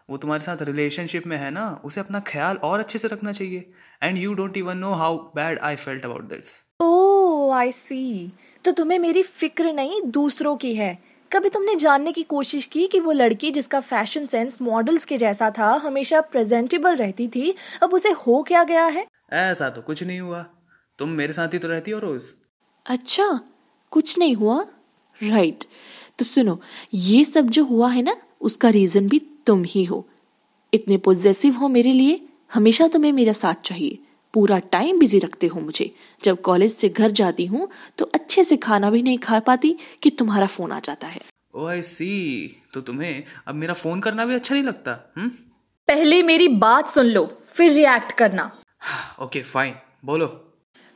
वो 0.08 0.16
तुम्हारे 0.16 0.44
साथ 0.44 0.62
रिलेशनशिप 0.62 1.26
में 1.26 1.37
है 1.37 1.50
ना 1.50 1.68
उसे 1.84 2.00
अपना 2.00 2.20
ख्याल 2.26 2.56
और 2.56 2.80
अच्छे 2.80 2.99
से 2.99 3.08
रखना 3.08 3.32
चाहिए। 3.32 3.70
And 4.02 4.18
you 4.18 4.34
don't 4.34 4.56
even 4.56 4.78
know 4.78 4.92
how 4.94 5.16
bad 5.37 5.58
I 5.58 5.76
felt 5.76 6.04
about 6.04 6.28
this 6.28 6.61
oh 6.80 7.54
I 7.56 7.73
see 7.73 8.32
तो 8.64 8.73
तुम्हें 8.73 8.99
मेरी 8.99 9.23
फ़िक्र 9.23 9.73
नहीं 9.73 10.00
दूसरों 10.11 10.56
की 10.56 10.75
है। 10.75 10.99
कभी 11.30 11.49
तुमने 11.49 11.75
जानने 11.76 12.12
की 12.12 12.23
कोशिश 12.23 12.66
की 12.66 12.87
कि 12.87 13.00
वो 13.00 13.12
लड़की 13.12 13.50
जिसका 13.50 13.80
फ़ैशन 13.80 14.26
सेंस 14.26 14.61
मॉडल्स 14.62 15.04
के 15.04 15.18
जैसा 15.18 15.50
था 15.50 15.73
हमेशा 15.84 16.20
प्रेजेंटेबल 16.20 16.96
रहती 16.96 17.28
थी 17.28 17.54
अब 17.82 17.94
उसे 17.94 18.11
हो 18.26 18.42
क्या 18.42 18.64
गया 18.64 18.84
है? 18.87 19.06
ऐसा 19.32 19.70
तो 19.70 19.82
कुछ 19.82 20.02
नहीं 20.02 20.20
हुआ। 20.20 20.44
तुम 20.99 21.08
मेरे 21.11 21.32
साथ 21.32 21.54
ही 21.54 21.58
तो 21.58 21.68
रहती 21.68 21.90
हो 21.90 21.99
रोज। 21.99 22.23
अच्छा 22.87 23.40
कुछ 23.92 24.18
नहीं 24.18 24.34
हुआ? 24.37 24.64
राइट 25.20 25.64
तो 26.18 26.25
सुनो 26.25 26.61
ये 26.94 27.25
सब 27.25 27.49
जो 27.49 27.64
हुआ 27.64 27.90
है 27.90 28.02
ना 28.02 28.16
उसका 28.40 28.68
रीजन 28.70 29.08
भी 29.08 29.18
तुम 29.47 29.63
ही 29.67 29.85
हो। 29.85 30.07
इतने 30.73 30.97
पोजेसिव 30.99 31.55
हो 31.55 31.69
मेरे 31.69 31.93
लिए 31.93 32.21
हमेशा 32.55 32.89
तुम्हें 32.89 33.13
मेरा 33.13 33.33
साथ 33.33 33.63
चाहिए। 33.65 33.99
पूरा 34.35 34.59
टाइम 34.59 34.99
बिज़ी 34.99 35.19
रखते 35.19 35.47
हो 35.47 35.61
मुझे। 35.61 35.91
जब 36.23 36.41
कॉलेज 36.41 36.75
से 36.77 36.89
घर 36.89 37.11
जाती 37.11 37.47
हूँ 37.47 37.69
तो 37.99 38.05
अच्छे 38.15 38.45
से 38.45 38.57
खाना 38.57 38.91
भी 38.91 39.03
नहीं 39.03 39.19
खा 39.19 39.39
पाती 39.41 39.77
कि 40.03 40.11
तुम्हारा 40.11 40.47
फ़ोन 40.47 40.73
आ 40.73 40.79
जाता 40.81 41.07
है। 41.07 41.21
ओ 41.55 41.67
आई 41.67 41.83
सी 41.83 42.09
तो 42.75 42.81
तुम्हें 42.81 43.23
अब 43.49 43.55
मेरा 43.55 43.75
फ़ोन 43.75 44.01
करना 44.01 44.25
भी 44.25 44.35
अच्छा 44.35 44.55
नहीं 44.55 44.65
लगता 44.65 44.99
हम्म? 45.17 45.29
पहले 45.89 46.23
मेरी 46.23 46.49
बात 46.49 46.89
सुन 46.89 47.07
लो 47.07 47.27
फिर 47.49 47.73
रिएक्ट 47.73 48.13
करना। 48.13 48.51
ओके 49.23 49.43
फाइन 49.43 49.75
बोलो। 50.05 50.27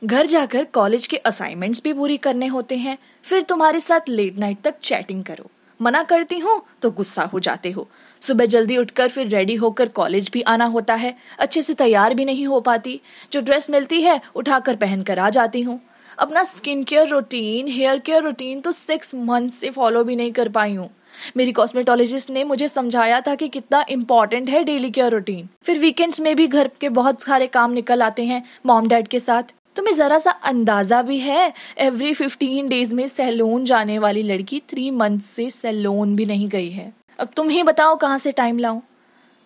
घर 0.01 0.25
जाकर 0.25 0.63
कॉलेज 0.73 1.07
के 1.07 1.17
असाइनमेंट्स 1.17 1.81
भी 1.83 1.93
पूरी 1.93 2.17
करने 2.17 2.47
होते 2.47 2.77
हैं 2.77 2.97
फिर 3.25 3.41
तुम्हारे 3.41 3.79
साथ 3.79 4.09
लेट 4.09 4.37
नाइट 4.37 4.61
तक 4.63 4.79
चैटिंग 4.81 5.23
करो। 5.23 5.49
मना 5.79 6.03
करती 6.03 6.39
हूँ 6.39 6.61
तो 6.81 6.91
गुस्सा 6.91 7.23
हो 7.23 7.39
जाते 7.39 7.71
हो। 7.71 7.87
सुबह 8.21 8.45
जल्दी 8.45 8.77
उठकर 8.77 9.09
फिर 9.09 9.27
रेडी 9.27 9.55
होकर 9.55 9.87
कॉलेज 9.89 10.29
भी 10.33 10.41
आना 10.43 10.65
होता 10.67 10.95
है। 10.95 11.15
अच्छे 11.39 11.61
से 11.61 11.73
तैयार 11.75 12.13
भी 12.13 12.25
नहीं 12.25 12.45
हो 12.47 12.59
पाती। 12.61 12.99
जो 13.33 13.41
ड्रेस 13.41 13.69
मिलती 13.69 14.01
है, 14.01 14.19
उठाकर 14.35 14.75
पहन 14.75 15.03
कर 15.03 15.19
आ 15.19 15.29
जाती 15.29 15.61
हूँ। 15.61 15.79
अपना 16.17 16.43
skin 16.43 16.83
care 16.83 17.07
routine 17.07 17.67
hair 17.67 17.99
care 17.99 18.23
routine 18.23 18.61
तो 18.61 18.71
सिक्स 18.71 19.13
मंथ 19.17 19.49
से 19.51 19.69
फॉलो 19.69 20.03
भी 20.03 20.15
नहीं 20.15 20.31
कर 20.31 20.49
पाई 20.49 20.73
हूँ। 20.75 20.89
मेरी 21.37 21.51
कॉस्मेटोलॉजिस्ट 21.51 22.29
ने 22.29 22.43
मुझे 22.43 22.67
समझाया 22.67 23.19
था 23.21 23.35
कि 23.35 23.47
कितना 23.49 23.83
इम्पोर्टेंट 23.89 24.49
है 24.49 24.63
डेली 24.63 24.89
केयर 24.91 25.11
रूटीन 25.11 25.47
फिर 25.63 25.79
वीकेंड्स 25.79 26.19
में 26.19 26.35
भी 26.35 26.47
घर 26.47 26.69
के 26.81 26.89
बहुत 26.91 27.21
सारे 27.21 27.47
काम 27.47 27.71
निकल 27.71 28.01
आते 28.03 28.25
हैं 28.25 28.43
मॉम 28.65 28.87
डैड 28.87 29.07
के 29.07 29.19
साथ। 29.19 29.53
तुम्हें 29.75 29.95
जरा 29.95 30.17
सा 30.19 30.31
अंदाज़ा 30.31 31.01
भी 31.01 31.17
है 31.19 31.53
एवरी 31.79 32.13
फिफ्टीन 32.13 32.69
डेज़ 32.69 32.93
में 32.95 33.07
सैलून 33.07 33.65
जाने 33.65 33.97
वाली 33.99 34.23
लड़की 34.23 34.61
थ्री 34.69 34.89
मंथ 34.91 35.19
से 35.21 35.49
सैलून 35.51 36.15
भी 36.15 36.25
नहीं 36.25 36.49
गई 36.49 36.69
है। 36.69 36.91
अब 37.19 37.29
तुम 37.35 37.49
ही 37.49 37.63
बताओ 37.63 37.95
कहाँ 37.97 38.17
से 38.17 38.31
टाइम 38.31 38.59
लाऊं। 38.59 38.81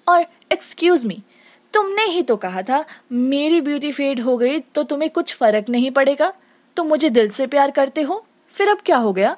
और 0.08 0.26
एक्सक्यूज 0.52 1.06
मी 1.06 1.22
तुमने 1.74 2.04
ही 2.06 2.22
तो 2.22 2.36
कहा 2.38 2.62
था 2.62 2.84
मेरी 3.12 3.62
ब्यूटी 3.62 3.92
फेड 3.92 4.20
हो 4.20 4.38
गई 4.38 4.60
तो 4.76 4.84
तुम्हें 4.84 5.10
कुछ 5.12 5.36
फ़र्क 5.36 5.70
नहीं 5.70 5.92
पड़ेगा। 5.92 6.32
तुम 6.78 6.88
मुझे 6.88 7.10
दिल 7.10 7.30
से 7.30 7.48
प्यार 7.48 7.72
करते 7.72 8.02
हो 8.02 8.26
फिर 8.56 8.70
अब 8.70 8.82
क्या 8.86 8.98
हो 8.98 9.14
गया? 9.14 9.36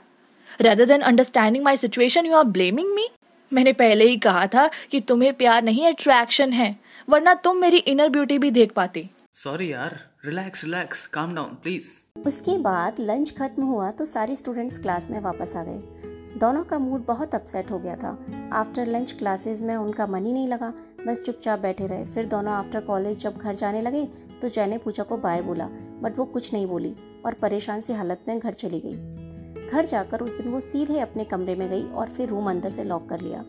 Rather 0.61 0.85
than 0.85 1.01
understanding 1.01 1.63
my 1.65 1.77
situation 1.77 2.25
you 2.25 2.35
are 2.35 2.43
blaming 2.43 2.93
me 2.95 3.07
मैंने 3.51 3.73
पहले 3.73 4.05
ही 4.05 4.17
कहा 4.17 4.45
था 4.47 4.69
कि 4.91 5.01
तुम्हें 5.01 5.33
प्यार 5.33 5.63
नहीं 5.63 5.85
अट्रैक्शन 5.87 6.53
है 6.53 6.75
वरना 7.09 7.33
तुम 7.33 7.57
मेरी 7.57 7.77
इनर 7.77 8.09
ब्यूटी 8.09 8.37
भी 8.37 8.51
देख 8.51 8.71
पाते। 8.71 9.07
सॉरी 9.33 9.71
यार 9.71 9.99
relax 10.25 10.63
relax 10.63 11.05
calm 11.07 11.35
down 11.35 11.57
please 11.63 11.91
उसके 12.27 12.57
बाद 12.57 12.99
लंच 12.99 13.31
खत्म 13.31 13.63
हुआ 13.63 13.91
तो 13.91 14.05
सारे 14.05 14.35
स्टूडेंट्स 14.35 14.77
क्लास 14.77 15.09
में 15.11 15.19
वापस 15.21 15.55
आ 15.55 15.63
गए। 15.63 16.13
दोनों 16.37 16.63
का 16.63 16.77
मूड 16.79 17.05
बहुत 17.05 17.35
अपसेट 17.35 17.71
हो 17.71 17.79
गया 17.79 17.95
था। 17.95 18.17
आफ्टर 18.53 18.85
लंच 18.85 19.11
क्लासेस 19.11 19.61
में 19.63 19.75
उनका 19.75 20.07
मन 20.07 20.25
ही 20.25 20.33
नहीं 20.33 20.47
लगा। 20.47 20.73
बस 21.07 21.21
चुपचाप 21.21 21.59
बैठे 21.59 21.87
रहे। 21.87 22.05
फिर 22.05 22.25
दोनों 22.25 22.53
आफ्टर 22.53 22.81
कॉलेज 22.81 23.19
जब 23.19 23.37
घर 23.37 23.55
जाने 23.55 23.81
लगे 23.81 24.05
तो 24.41 24.49
जय 24.49 24.65
ने 24.67 24.77
पूजा 24.77 25.03
को 25.03 25.17
बाय 25.17 25.41
बोला 25.41 25.67
बट 26.01 26.17
वो 26.17 26.25
कुछ 26.25 26.51
नहीं 26.53 26.67
बोली 26.67 26.95
और 27.25 27.33
परेशान 27.33 27.79
सी 27.79 27.93
हालत 27.93 28.23
में 28.27 28.39
घर 28.39 28.53
चली 28.53 28.79
गई। 28.85 29.69
घर 29.69 29.85
जाकर 29.85 30.21
उस 30.21 30.37
दिन 30.37 30.51
वो 30.51 30.59
सीधे 30.59 30.99
अपने 30.99 31.23
कमरे 31.23 31.55
में 31.55 31.69
गई 31.69 31.83
और 31.83 32.07
फिर 32.07 32.29
रूम 32.29 32.49
अंदर 32.49 32.69
से 32.69 32.83
लॉक 32.83 33.07
कर 33.09 33.21
लिया। 33.21 33.43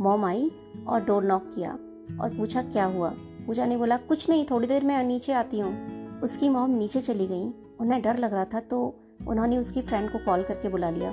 मॉम 0.00 0.24
आई 0.24 0.50
और 0.88 1.04
डोर 1.04 1.24
नॉक 1.24 1.50
किया 1.54 1.70
और 2.20 2.36
पूछा, 2.36 2.62
क्या 2.62 2.84
हुआ? 2.84 3.12
पूजा 3.46 3.64
ने 3.66 3.76
बोला, 3.76 3.96
कुछ 3.98 4.28
नहीं, 4.30 4.44
थोड़ी 4.50 4.66
देर 4.66 4.84
में 4.84 5.02
नीचे 5.04 5.32
आती 5.32 5.58
हूँ। 5.58 6.20
उसकी 6.20 6.48
मॉम 6.48 6.70
नीचे 6.70 7.00
चली 7.00 7.26
गई। 7.26 7.52
उन्हें 7.80 8.00
डर 8.02 8.18
लग 8.18 8.32
रहा 8.32 8.44
था 8.44 8.60
तो 8.60 8.94
उन्होंने 9.28 9.58
उसकी 9.58 9.82
फ्रेंड 9.82 10.10
को 10.12 10.18
कॉल 10.18 10.42
करके 10.42 10.68
बुला 10.68 10.90
लिया। 10.90 11.12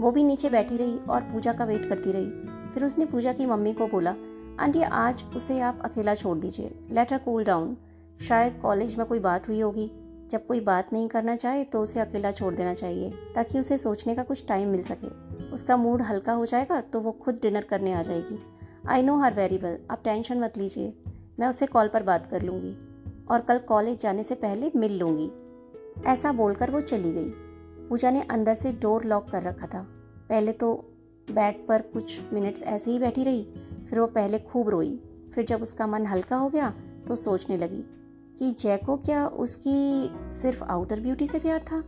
वो 0.00 0.10
भी 0.10 0.24
नीचे 0.24 0.50
बैठी 0.50 0.76
रही 0.76 0.98
और 1.10 1.20
पूजा 1.22 1.52
का 1.52 1.64
वेट 1.64 1.88
करती 1.88 2.10
रही। 2.12 2.30
फिर 2.72 2.84
उसने 2.84 3.04
पूजा 3.04 3.32
की 3.32 3.46
मम्मी 3.46 3.72
को 3.72 3.86
बोला, 3.86 4.14
आंटी, 4.60 4.82
आज 4.82 5.24
उसे 5.36 5.60
आप 5.60 5.80
अकेला 5.84 6.14
छोड़ 6.14 6.38
दीजिए। 6.38 6.74
लेटर 6.90 7.18
कूल 7.18 7.44
डाउन 7.44 7.76
शायद 8.20 8.58
कॉलेज 8.62 8.96
में 8.98 9.06
कोई 9.06 9.18
बात 9.18 9.48
हुई 9.48 9.60
होगी। 9.60 9.90
जब 10.30 10.46
कोई 10.46 10.60
बात 10.60 10.92
नहीं 10.92 11.08
करना 11.08 11.36
चाहे 11.36 11.64
तो 11.64 11.80
उसे 11.82 12.00
अकेला 12.00 12.30
छोड़ 12.30 12.54
देना 12.54 12.74
चाहिए, 12.74 13.10
ताकि 13.34 13.58
उसे 13.58 13.78
सोचने 13.78 14.14
का 14.14 14.22
कुछ 14.22 14.46
टाइम 14.48 14.68
मिल 14.68 14.82
सके। 14.82 15.08
उसका 15.52 15.76
मूड 15.76 16.02
हल्का 16.02 16.32
हो 16.32 16.46
जाएगा 16.46 16.80
तो 16.80 17.00
वो 17.00 17.12
खुद 17.12 17.38
डिनर 17.42 17.64
करने 17.64 17.92
आ 17.92 18.02
जाएगी। 18.02 18.38
I 18.88 19.02
know 19.02 19.18
her 19.18 19.34
very 19.34 19.56
well 19.56 19.78
आप 19.90 20.00
टेंशन 20.04 20.40
मत 20.40 20.58
लीजिए। 20.58 20.92
मैं 21.40 21.48
उससे 21.48 21.66
कॉल 21.66 21.88
पर 21.88 22.02
बात 22.02 22.28
कर 22.30 22.42
लूँगी। 22.42 22.76
और 23.30 23.40
कल 23.40 23.58
कॉलेज 23.58 24.00
जाने 24.00 24.22
से 24.22 24.34
पहले 24.34 24.70
मिल 24.76 24.98
लूँगी। 24.98 25.30
ऐसा 26.06 26.32
बोलकर 26.32 26.70
वो 26.70 26.80
चली 26.80 27.12
गई। 27.12 27.32
पूजा 27.88 28.10
ने 28.10 28.22
अंदर 28.22 28.54
से 28.54 28.72
डोर 28.72 29.04
लॉक 29.04 29.30
कर 29.30 29.42
रखा 29.42 29.66
था। 29.66 29.86
पहले 30.28 30.52
तो 30.52 30.74
बेड 31.30 31.66
पर 31.66 31.82
कुछ 31.82 32.20
मिनट्स 32.32 32.62
ऐसे 32.62 32.90
ही 32.90 32.98
बैठी 32.98 33.24
रही, 33.24 33.42
फिर 33.90 34.00
वो 34.00 34.06
पहले 34.06 34.38
खूब 34.38 34.68
रोई, 34.68 34.96
फिर 35.34 35.44
जब 35.44 35.62
उसका 35.62 35.86
मन 35.86 36.06
हल्का 36.06 36.36
हो 36.36 36.48
गया 36.48 36.72
तो 37.08 37.16
सोचने 37.16 37.56
लगी 37.56 37.84
कि 38.38 38.50
जैको 38.50 38.96
क्या 38.96 39.26
उसकी 39.26 40.10
सिर्फ़ 40.32 40.62
आउटर 40.64 41.00
ब्यूटी 41.00 41.26
से 41.26 41.38
प्यार 41.38 41.60
था? 41.62 41.82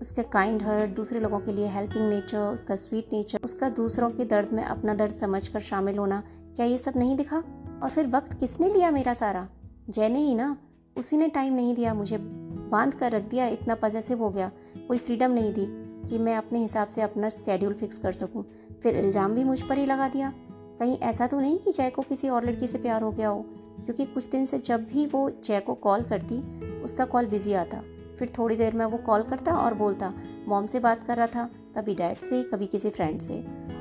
उसका 0.00 0.22
काइंड 0.22 0.62
हर्ट 0.62 0.90
दूसरे 0.90 1.20
लोगों 1.20 1.38
के 1.40 1.52
लिए 1.52 1.68
हेल्पिंग 1.68 2.08
नेचर 2.08 2.38
उसका 2.38 2.76
स्वीट 2.76 3.12
नेचर 3.12 3.40
उसका 3.44 3.68
दूसरों 3.68 4.10
के 4.10 4.24
दर्द 4.24 4.52
में 4.52 4.62
अपना 4.64 4.94
दर्द 4.94 5.14
समझकर 5.14 5.60
शामिल 5.60 5.98
होना, 5.98 6.22
क्या 6.56 6.66
ये 6.66 6.78
सब 6.78 6.92
नहीं 6.96 7.16
दिखा? 7.16 7.42
और 7.82 7.88
फिर 7.88 8.06
वक्त 8.06 8.34
किसने 8.34 8.68
लिया 8.68 8.90
मेरा 8.90 9.14
सारा? 9.14 9.48
जय 9.88 10.08
ने 10.08 10.18
ही 10.18 10.34
ना? 10.34 10.56
उसी 10.96 11.16
ने 11.16 11.28
टाइम 11.28 11.54
नहीं 11.54 11.74
दिया, 11.74 11.94
मुझे 11.94 12.18
बाँध 12.18 12.94
कर 12.94 13.12
रख 13.12 13.22
दिया, 13.22 13.46
इतना 13.46 13.74
पजेसिव 13.74 14.18
हो 14.18 14.30
गया। 14.30 14.50
कोई 14.88 14.98
फ्रीडम 14.98 15.30
नहीं 15.30 15.52
दी 15.52 15.66
कि 16.08 16.18
मैं 16.18 16.36
अपने 16.36 16.58
हिसाब 16.58 16.88
से 16.88 17.02
अपना 17.02 17.28
स्केड्यूल 17.28 17.74
फिक्स 17.74 17.98
कर 17.98 18.12
सकूँ। 18.12 18.44
फिर 18.82 18.96
इल्ज़ाम 18.96 19.32
भी 19.32 19.44
मुझ 19.44 19.62
पर 19.62 19.78
ही 19.78 19.86
लगा 19.86 20.08
दिया। 20.08 20.32
कहीं 20.80 20.98
ऐसा 20.98 21.26
तो 21.26 21.40
नहीं 21.40 21.58
कि 21.58 21.72
जय 21.72 21.90
को 21.90 22.02
किसी 22.02 22.28
और 22.28 22.44
लड़की 22.44 22.66
से 22.66 22.78
प्यार 22.78 23.02
हो 23.02 23.10
गया 23.10 23.28
हो? 23.28 23.44
क्योंकि 23.84 24.04
कुछ 24.04 24.28
दिन 24.28 24.44
से 24.44 24.58
जब 24.58 24.84
भी 24.84 25.06
वो 25.06 25.30
जय 25.44 25.60
को 25.60 25.74
कॉल 25.74 26.02
करती, 26.02 26.40
उसका 26.82 27.04
कॉल 27.04 27.26
बिज़ी 27.26 27.52
आता। 27.52 27.82
फिर 28.18 28.32
थोड़ी 28.38 28.56
देर 28.56 28.74
में 28.74 28.86
वो 28.86 28.98
कॉल 28.98 29.22
करता 29.22 29.52
और 29.52 29.74
बोलता, 29.74 30.14
मॉम 30.48 30.66
से 30.66 30.80
बात 30.80 31.04
कर 31.06 31.16
रहा 31.16 31.26
था, 31.26 31.50
कभी 31.76 31.94
डैड 31.94 32.16
से, 32.16 32.42
कभी 32.42 32.66
किसी 32.66 32.90
फ्रेंड 32.90 33.20
से। 33.20 33.34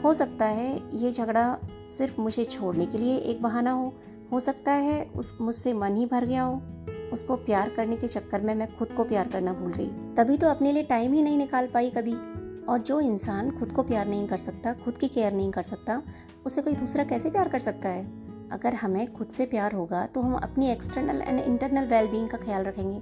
हो 0.03 0.13
सकता 0.13 0.45
है 0.45 0.97
ये 0.97 1.11
झगड़ा 1.11 1.59
सिर्फ़ 1.97 2.21
मुझे 2.21 2.45
छोड़ने 2.45 2.85
के 2.85 2.97
लिए 2.97 3.17
एक 3.17 3.41
बहाना 3.41 3.71
हो। 3.71 3.93
हो 4.31 4.39
सकता 4.39 4.71
है 4.71 5.05
उस 5.15 5.37
मुझसे 5.41 5.73
मन 5.73 5.95
ही 5.95 6.05
भर 6.05 6.25
गया 6.25 6.43
हो। 6.43 6.61
उसको 7.13 7.35
प्यार 7.35 7.69
करने 7.69 7.95
के 7.95 8.07
चक्कर 8.07 8.41
में 8.41 8.53
मैं 8.55 8.67
खुद 8.77 8.87
को 8.87 9.03
प्यार 9.03 9.27
करना 9.27 9.53
भूल 9.53 9.73
गई। 9.73 9.87
तभी 10.15 10.37
तो 10.37 10.47
अपने 10.47 10.71
लिए 10.71 10.83
टाइम 10.83 11.13
ही 11.13 11.21
नहीं 11.21 11.37
निकाल 11.37 11.67
पाई 11.67 11.89
कभी। 11.89 12.15
और 12.65 12.79
जो 12.79 12.99
इंसान 12.99 13.51
खुद 13.51 13.71
को 13.71 13.83
प्यार 13.83 14.07
नहीं 14.07 14.27
कर 14.27 14.37
सकता, 14.37 14.73
खुद 14.73 14.97
की 14.97 15.07
केयर 15.07 15.33
नहीं 15.33 15.51
कर 15.51 15.63
सकता, 15.63 16.01
उसे 16.45 16.61
कोई 16.61 16.73
दूसरा 16.73 17.03
कैसे 17.03 17.29
प्यार 17.29 17.49
कर 17.49 17.59
सकता 17.59 17.89
है? 17.89 18.05
अगर 18.51 18.73
हमें 18.73 19.13
खुद 19.13 19.27
से 19.27 19.45
प्यार 19.45 19.71
होगा 19.71 20.05
तो 20.05 20.21
हम 20.21 20.33
अपनी 20.33 20.69
एक्सटर्नल 20.69 21.21
एंड 21.21 21.39
इंटरनल 21.39 21.87
वेलबींग 21.87 22.29
का 22.29 22.37
ख्याल 22.37 22.63
रखेंगे। 22.63 22.99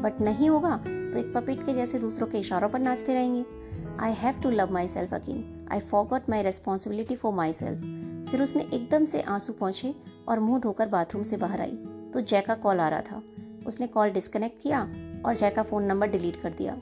बट 0.00 0.20
नहीं 0.20 0.48
होगा 0.48 0.76
तो 0.76 1.18
एक 1.18 1.32
पपीट 1.34 1.64
के 1.66 1.74
जैसे 1.74 1.98
दूसरों 1.98 2.26
के 2.26 2.38
इशारों 2.38 2.68
पर 2.68 2.78
नाचते 2.78 3.14
रहेंगे। 3.14 3.44
I 4.00 4.12
have 4.12 4.40
to 4.42 4.50
love 4.50 4.72
myself 4.86 5.14
again 5.14 5.68
I 5.72 5.80
forgot 5.80 6.30
my 6.30 6.42
responsibility 6.42 7.16
for 7.16 7.32
myself 7.52 8.30
फिर 8.30 8.42
उसने 8.42 8.62
एकदम 8.72 9.04
से 9.04 9.20
आँसू 9.22 9.52
पहुँचे 9.52 9.94
और 10.28 10.40
मुँह 10.40 10.60
धोकर 10.60 10.88
बाथरूम 10.88 11.22
से 11.22 11.36
बाहर 11.36 11.60
आई। 11.60 11.76
तो 12.14 12.20
जय 12.20 12.40
का 12.40 12.54
कॉल 12.54 12.80
आ 12.80 12.88
रहा 12.88 13.00
था। 13.00 13.22
उसने 13.66 13.86
कॉल 13.86 14.10
डिस्कनेक्ट 14.10 14.62
किया 14.62 14.80
और 15.24 15.34
जय 15.34 15.50
का 15.50 15.62
फ़ोन 15.62 15.84
नंबर 15.84 16.08
डिलीट 16.08 16.36
कर 16.36 16.52
दिया। 16.52 16.76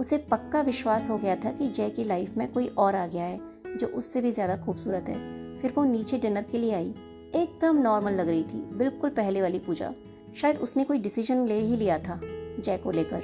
उसे 0.00 0.16
पक्का 0.30 0.60
विश्वास 0.60 1.08
हो 1.10 1.16
गया 1.18 1.36
था 1.36 1.50
कि 1.52 1.68
जय 1.68 1.90
की 1.90 2.04
लाइफ 2.04 2.36
में 2.36 2.50
कोई 2.52 2.66
और 2.68 2.94
आ 2.94 3.06
गया 3.06 3.24
है, 3.24 3.40
जो 3.76 3.86
उससे 3.86 4.20
भी 4.20 4.32
ज़्यादा 4.32 4.56
खूबसूरत 4.56 5.08
है। 5.08 5.60
फिर 5.60 5.72
वो 5.76 5.84
नीचे 5.84 6.18
डिनर 6.18 6.42
के 6.42 6.58
लिए 6.58 6.74
आई। 6.74 6.94
एकदम 7.34 7.76
नॉर्मल 7.76 8.12
लग 8.12 8.28
रही 8.28 8.42
थी, 8.42 8.60
बिल्कुल 8.74 9.10
पहले 9.10 9.42
वाली 9.42 9.58
पूजा। 9.58 9.92
शायद 10.36 10.56
उसने 10.56 10.84
कोई 10.84 10.98
डिसीज़न 10.98 11.46
ले 11.46 11.60
ही 11.60 11.76
लिया 11.76 11.98
था, 11.98 12.20
जय 12.24 12.76
को 12.76 12.90
लेकर। 12.90 13.22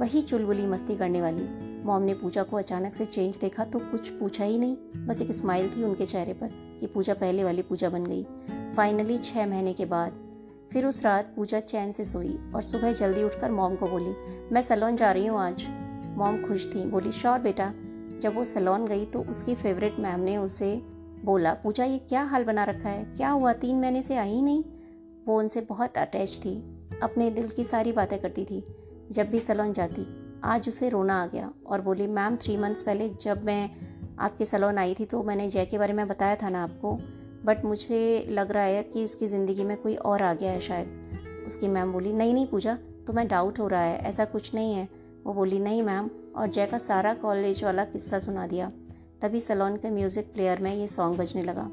वही 0.00 0.22
चुलबुली 0.22 0.66
मस्ती 0.66 0.96
करने 0.96 1.20
वाली। 1.22 1.48
मॉम 1.84 2.02
ने 2.02 2.14
पूजा 2.14 2.42
को 2.42 2.56
अचानक 2.56 2.94
से 2.94 3.04
चेंज 3.06 3.36
देखा 3.36 3.64
तो 3.64 3.78
कुछ 3.80 4.08
पूछा 4.10 4.44
ही 4.44 4.58
नहीं। 4.58 5.06
बस 5.06 5.20
एक 5.22 5.32
स्माइल 5.32 5.68
थी 5.68 5.84
उनके 5.84 6.06
चेहरे 6.06 6.32
पर 6.32 6.50
कि 6.80 6.86
पूजा 6.86 7.14
पहले 7.14 7.44
वाली 7.44 7.62
पूजा 7.62 7.88
बन 7.88 8.04
गई। 8.04 8.22
फाइनली 8.76 9.18
छः 9.18 9.46
महीने 9.46 9.72
के 9.72 9.84
बाद 9.84 10.12
फिर 10.72 10.86
उस 10.86 11.02
रात 11.02 11.32
पूजा 11.36 11.60
चैन 11.60 11.92
से 11.92 12.04
सोई 12.04 12.36
और 12.54 12.62
सुबह 12.62 12.92
जल्दी 12.92 13.22
उठकर 13.22 13.50
मॉम 13.50 13.76
को 13.76 13.86
बोली, 13.86 14.14
मैं 14.52 14.60
सलोन 14.60 14.96
जा 14.96 15.12
रही 15.12 15.26
हूँ 15.26 15.38
आज। 15.40 15.66
मॉम 16.18 16.42
खुश 16.42 16.66
थी, 16.66 16.84
बोली, 16.84 17.12
श्योर 17.12 17.38
बेटा, 17.38 17.72
जब 18.20 18.34
वो 18.34 18.44
सलोन 18.44 18.86
गई 18.86 19.04
तो 19.04 19.22
उसकी 19.22 19.54
फेवरेट 19.54 19.98
मैम 19.98 20.20
ने 20.20 20.36
उसे 20.36 20.74
बोला, 21.24 21.52
पूजा, 21.54 21.84
ये 21.84 21.98
क्या 21.98 22.22
हाल 22.22 22.44
बना 22.44 22.64
रखा 22.64 22.88
है? 22.88 23.04
क्या 23.06 23.30
हुआ? 23.30 23.52
तीन 23.52 23.80
महीने 23.80 24.02
से 24.02 24.16
आई 24.16 24.40
नहीं? 24.42 24.62
वो 25.26 25.38
उनसे 25.38 25.60
बहुत 25.60 25.98
अटैच 25.98 26.38
थी, 26.38 26.56
अपने 27.02 27.30
दिल 27.30 27.48
की 27.48 27.64
सारी 27.64 27.92
बातें 27.92 28.18
करती 28.18 28.44
थी। 28.44 28.64
जब 29.10 29.30
भी 29.30 29.40
सलोन 29.40 29.72
जाती, 29.72 30.06
आज 30.44 30.68
उसे 30.68 30.88
रोना 30.88 31.22
आ 31.22 31.26
गया 31.26 31.50
और 31.66 31.80
बोली, 31.80 32.06
मैम 32.06 32.36
थ्री 32.36 32.56
मंथ्स 32.56 32.82
पहले 32.82 33.08
जब 33.22 33.44
मैं 33.44 33.70
आपके 34.18 34.44
सलोन 34.44 34.78
आई 34.78 34.94
थी 34.94 35.04
तो 35.04 35.22
मैंने 35.22 35.48
जय 35.48 35.66
के 35.66 35.78
बारे 35.78 35.92
में 35.92 36.06
बताया 36.08 36.36
था 36.36 36.48
ना 36.48 36.62
आपको? 36.62 36.98
बट 37.46 37.64
मुझे 37.64 38.26
लग 38.28 38.50
रहा 38.52 38.64
है 38.64 38.82
कि 38.82 39.04
उसकी 39.04 39.26
ज़िंदगी 39.28 39.64
में 39.64 39.76
कोई 39.76 39.94
और 40.04 40.22
आ 40.22 40.32
गया 40.34 40.52
है 40.52 40.60
शायद 40.60 41.44
उसकी 41.46 41.68
मैम 41.68 41.92
बोली 41.92 42.12
नहीं 42.12 42.34
नहीं 42.34 42.46
पूजा 42.46 42.74
तुम्हें 43.06 43.26
डाउट 43.28 43.58
हो 43.58 43.66
रहा 43.68 43.80
है 43.80 43.98
ऐसा 44.08 44.24
कुछ 44.24 44.54
नहीं 44.54 44.74
है 44.74 44.88
वो 45.24 45.32
बोली 45.34 45.58
नहीं 45.58 45.82
मैम 45.82 46.10
और 46.36 46.48
जय 46.48 46.66
का 46.66 46.78
सारा 46.80 47.14
कॉलेज 47.14 47.62
वाला 47.64 47.84
किस्सा 47.84 48.18
सुना 48.18 48.46
दिया 48.46 48.70
तभी 49.22 49.40
सलोन 49.40 49.76
के 49.76 49.90
म्यूज़िक 49.90 50.32
प्लेयर 50.34 50.60
में 50.62 50.74
ये 50.74 50.86
सॉन्ग 50.88 51.18
बजने 51.18 51.42
लगा 51.42 51.70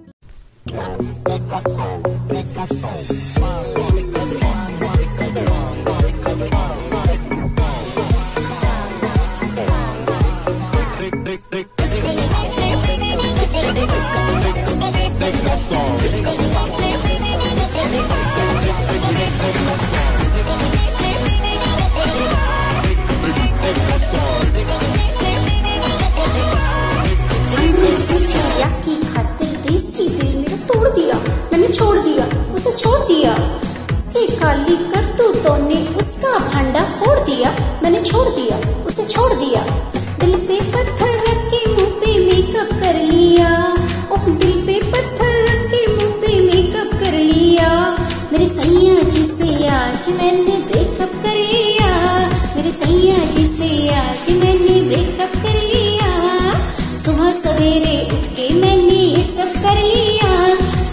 सवेरे 57.53 58.05
उठ 58.05 58.25
के 58.35 58.53
मैंने 58.53 58.93
ये 58.93 59.23
सब 59.23 59.51
कर 59.53 59.77
लिया। 59.81 60.29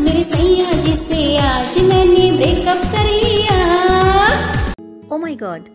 मेरे 0.00 0.22
सैया 0.22 0.72
जी 0.72 0.96
से 0.96 1.36
आज 1.36 1.78
मैंने 1.78 2.32
ब्रेकअप 2.32 2.82
कर 2.92 3.04
लिया। 3.10 3.58
ओ 5.12 5.18
माय 5.18 5.34
गॉड 5.34 5.68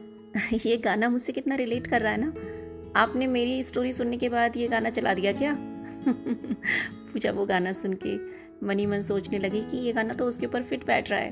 ये 0.66 0.78
गाना 0.78 1.10
मुझसे 1.10 1.34
कितना 1.34 1.56
रिलेट 1.56 1.88
कर 1.88 2.02
रहा 2.02 2.12
है 2.12 2.18
ना? 2.22 2.34
आपने 3.00 3.28
मेरी 3.28 3.64
स्टोरी 3.64 3.94
सुनने 3.94 4.18
के 4.18 4.30
बाद 4.30 4.58
ये 4.58 4.68
गाना 4.68 4.90
चला 4.90 5.14
दिया 5.14 5.34
क्या? 5.34 5.56
पूजा 7.14 7.32
वो 7.32 7.46
गाना 7.46 7.74
सुन 7.74 7.94
के 8.06 8.18
मनी 8.66 8.86
मन 8.86 9.02
सोचने 9.02 9.38
लगी 9.38 9.62
कि 9.62 9.78
ये 9.78 9.94
गाना 9.94 10.14
तो 10.14 10.26
उसके 10.26 10.46
ऊपर 10.46 10.64
फिट 10.64 10.86
बैठ 10.88 11.12
रहा 11.12 11.20
है 11.20 11.32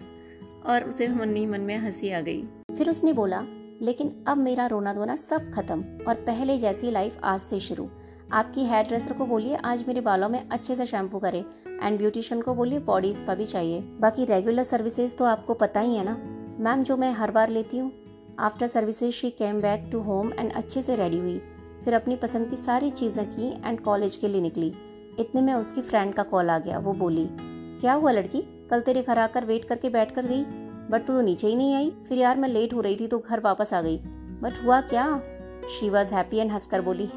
और 0.65 0.83
उसे 0.83 1.07
मन 1.07 1.47
मन 1.47 1.61
में 1.61 1.77
हँसी 1.77 2.11
आ 2.11 2.21
गई। 2.21 2.43
फिर 2.77 2.89
उसने 2.89 3.13
बोला, 3.13 3.41
लेकिन 3.81 4.15
अब 4.27 4.37
मेरा 4.37 4.65
रोना 4.67 4.93
धोना 4.93 5.15
सब 5.15 5.51
खत्म 5.53 5.83
और 6.07 6.15
पहले 6.15 6.57
जैसी 6.57 6.91
लाइफ 6.91 7.17
आज 7.23 7.39
से 7.39 7.59
शुरू। 7.59 7.89
आपकी 8.31 8.65
हेयर 8.65 8.85
ड्रेसर 8.85 9.13
को 9.13 9.25
बोलिए, 9.25 9.55
आज 9.55 9.83
मेरे 9.87 10.01
बालों 10.01 10.29
में 10.29 10.47
अच्छे 10.49 10.75
से 10.75 10.85
शैम्पू 10.85 11.19
करे 11.19 11.43
एंड 11.67 11.97
ब्यूटिशियन 11.97 12.41
को 12.41 12.53
बोलिए 12.55 12.79
बॉडी 12.81 13.13
स्पा 13.13 13.35
भी 13.35 13.45
चाहिए। 13.45 13.81
बाकी 14.01 14.25
रेगुलर 14.25 14.63
सर्विसेज़ 14.63 15.15
तो 15.15 15.25
आपको 15.25 15.53
पता 15.53 15.79
ही 15.79 15.95
है 15.95 16.03
ना। 16.05 16.17
मैम 16.59 16.83
जो 16.83 16.97
मैं 16.97 17.11
हर 17.13 17.31
बार 17.31 17.49
लेती 17.49 17.77
हूँ 17.77 17.91
after 18.39 18.67
services 18.67 19.13
she 19.15 19.29
came 19.31 19.61
back 19.61 19.89
to 19.91 19.99
home 19.99 20.31
and 20.33 20.51
अच्छे 20.51 20.81
से 20.81 20.95
रेडी 20.95 21.19
हुई। 21.19 21.37
फिर 21.83 21.93
अपनी 21.93 22.15
पसंद 22.15 22.49
की 22.49 22.55
सारी 22.55 22.89
चीज़ें 22.91 23.25
की 23.29 23.49
एंड 23.65 23.79
कॉलेज 23.81 24.15
के 24.15 24.27
लिए 24.27 24.41
निकली। 24.41 24.73
इतने 25.19 25.41
में 25.41 25.53
उसकी 25.53 25.81
फ्रेंड 25.81 26.13
का 26.13 26.23
कॉल 26.23 26.49
आ 26.49 26.57
गया, 26.59 26.77
वो 26.79 26.93
बोली, 26.93 27.27
क्या 27.81 27.93
हुआ 27.93 28.11
लड़की? 28.11 28.41
कल 28.69 28.81
तेरे 28.81 29.01
घर 29.01 29.19
आकर 29.19 29.45
वेट 29.45 29.65
करके 29.65 29.89
बैठ 29.89 30.11
कर 30.11 30.25
गई 30.25 30.43
बट 30.91 31.05
तू 31.07 31.13
तो 31.13 31.21
नीचे 31.21 31.47
ही 31.47 31.55
नहीं 31.55 31.73
आई। 31.75 31.91
फिर 32.07 32.17
यार 32.17 32.37
मैं 32.37 32.49
लेट 32.49 32.73
हो 32.73 32.81
रही 32.81 32.95
थी 32.95 33.07
तो 33.07 33.19
घर 33.19 33.39
वापस 33.39 33.73
आ 33.73 33.81
गई। 33.81 33.97
बट 34.41 34.63
हुआ 34.63 34.79
क्या? 34.83 35.05
शी 35.69 35.89
वॉज़ 35.89 36.13
हैप्पी 36.13 36.37
एंड 36.37 36.51
हंसकर 36.51 36.81
बोली, 36.81 37.09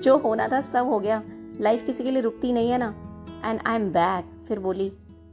जो 0.00 0.16
होना 0.18 0.48
था 0.48 0.60
सब 0.62 0.88
हो 0.88 0.98
गया। 0.98 1.22
लाइफ 1.60 1.82
किसी 1.82 2.04
के 2.04 2.10
लिए 2.10 2.22
रुकती 2.22 2.52
नहीं 2.52 2.70
है 2.70 2.78
ना? 2.78 2.94
एंड 3.44 3.60
आई 3.66 3.76
एम 3.76 3.88
बैक 3.92 4.30
फिर 4.48 4.58
बोली 4.58 4.92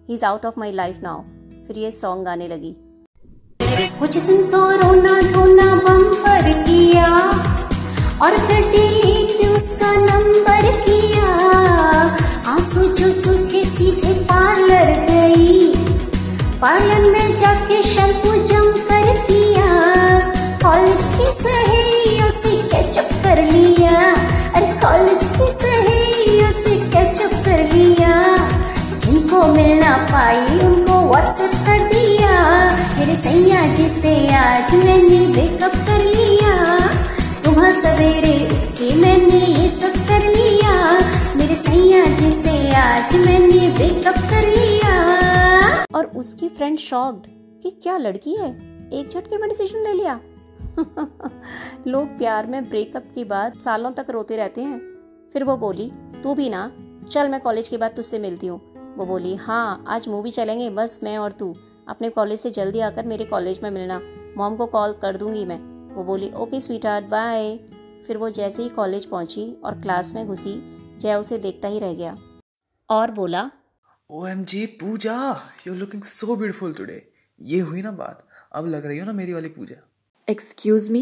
he 0.09 0.13
is 0.13 0.25
out 0.25 0.45
of 0.45 0.59
my 0.59 0.71
life 0.71 0.99
now 1.03 1.21
फिर 1.67 1.77
ये 1.77 1.91
सॉन्ग 1.91 2.25
गाने 2.25 2.47
लगी। 2.47 2.75
कुछ 3.99 4.17
दिन 4.17 4.43
तो 4.51 4.59
रोना 4.71 5.21
धोना 5.31 5.75
बम्पर 5.77 6.51
किया, 6.63 7.07
और 8.21 8.37
फिर 8.37 8.61
डिलीट 8.71 9.45
उसका 9.47 9.91
नंबर 9.95 10.71
किया। 10.81 11.27
आँसू 12.47 12.87
जो 12.95 13.11
सूखे 13.13 13.63
सीधे 13.65 14.13
पार्लर 14.23 14.93
गई। 15.09 15.73
पार्लर 16.61 17.11
में 17.11 17.35
जाके 17.35 17.81
शैम्पू 17.83 18.35
जम 18.45 18.71
कर 18.89 19.15
किया। 19.21 19.96
कॉलेज 20.63 21.03
की 21.03 21.31
सहेलियों 21.31 22.29
से 22.29 22.51
कैचअप 22.67 23.09
कर 23.23 23.41
लिया। 23.43 23.99
अरे 24.55 24.67
कॉलेज 24.81 25.23
की 25.23 25.51
सहेलियों 25.53 26.51
से 26.51 26.75
कैचअप 26.89 27.31
कर 27.45 27.63
लिया। 27.73 28.13
जिनको 28.97 29.45
मिलना 29.45 29.97
पाई, 30.11 30.59
उनको 30.59 30.99
व्हाट्सएप 31.09 31.51
कर 31.65 31.83
दिया। 31.89 32.31
मेरे 32.99 33.15
सैया 33.15 33.61
जी 33.73 33.89
से 33.89 34.13
आज 34.35 34.73
मैंने 34.75 35.25
ब्रेकअप 35.27 35.75
कर 35.87 36.03
लिया। 36.05 36.77
सुबह 37.33 37.71
सवेरे 37.71 38.35
उठ 38.45 38.71
के 38.79 38.93
मैंने 38.95 39.39
ये 39.39 39.69
सब 39.69 39.93
कर 40.07 40.27
लिया। 40.27 40.93
मेरे 41.35 41.55
सैया 41.55 42.05
जी 42.15 42.31
से 42.31 42.55
आज 42.75 43.15
मैंने 43.15 43.69
ब्रेकअप 43.69 44.17
कर 44.17 44.47
लिया। 44.47 44.95
और 45.95 46.05
उसकी 46.15 46.49
फ्रेंड 46.49 46.77
शॉक्ड 46.77 47.27
कि 47.63 47.69
क्या 47.83 47.97
लड़की 47.97 48.35
है? 48.35 48.49
एक 48.93 49.09
झटके 49.13 49.37
में 49.37 49.49
डिसीज़न 49.49 49.83
ले 49.83 49.93
लिया। 49.93 50.19
लोग 51.87 52.17
प्यार 52.17 52.47
में 52.47 52.69
ब्रेकअप 52.69 53.11
के 53.15 53.23
बाद 53.23 53.59
सालों 53.59 53.91
तक 53.91 54.05
रोते 54.09 54.37
रहते 54.37 54.61
हैं। 54.61 54.79
फिर 55.33 55.43
वो 55.43 55.57
बोली, 55.57 55.91
तू 56.23 56.35
भी 56.35 56.49
ना, 56.49 56.71
चल 57.11 57.29
मैं 57.29 57.41
कॉलेज 57.41 57.69
के 57.69 57.77
बाद 57.77 57.95
तुझसे 57.95 58.19
मिलती 58.19 58.47
हूँ। 58.47 58.59
वो 58.95 59.05
बोली 59.05 59.35
हाँ 59.35 59.83
आज 59.87 60.07
मूवी 60.07 60.31
चलेंगे, 60.31 60.69
बस 60.69 60.99
मैं 61.03 61.17
और 61.17 61.31
तू। 61.31 61.55
अपने 61.87 62.09
कॉलेज 62.09 62.39
से 62.39 62.51
जल्दी 62.51 62.79
आकर 62.79 63.05
मेरे 63.05 63.25
कॉलेज 63.25 63.59
में 63.63 63.71
मिलना। 63.71 64.01
मॉम 64.37 64.55
को 64.55 64.65
कॉल 64.65 64.93
कर 64.93 65.17
दूँगी 65.17 65.45
मैं। 65.45 65.59
वो 65.95 66.03
बोली 66.03 66.31
ओके 66.31 66.61
स्वीट 66.61 66.85
हार्ट 66.85 67.05
बाय 67.05 67.57
फिर 68.07 68.17
वो 68.17 68.29
जैसे 68.29 68.63
ही 68.63 68.69
कॉलेज 68.69 69.05
पहुँची 69.05 69.61
और 69.65 69.81
क्लास 69.81 70.13
में 70.15 70.27
घुसी, 70.27 70.53
जय 70.97 71.15
उसे 71.15 71.37
देखता 71.37 71.67
ही 71.67 71.79
रह 71.79 71.93
गया। 71.93 72.17
और 72.89 73.11
बोला 73.11 73.51
O 74.11 74.27
M 74.27 74.43
G 74.43 74.65
Puja 74.65 75.41
you 75.67 75.73
looking 75.73 76.03
so 76.03 76.35
beautiful 76.35 76.73
today 76.73 77.11
ये 77.41 77.59
हुई 77.59 77.81
ना 77.81 77.91
बात। 77.91 78.27
अब 78.53 78.67
लग 78.67 78.85
रही 78.85 78.99
हो 78.99 79.05
ना 79.05 79.13
मेरी 79.13 79.33
वाली 79.33 79.49
पूजा। 79.49 79.86
एक्सक्यूज 80.27 80.89
मी 80.91 81.01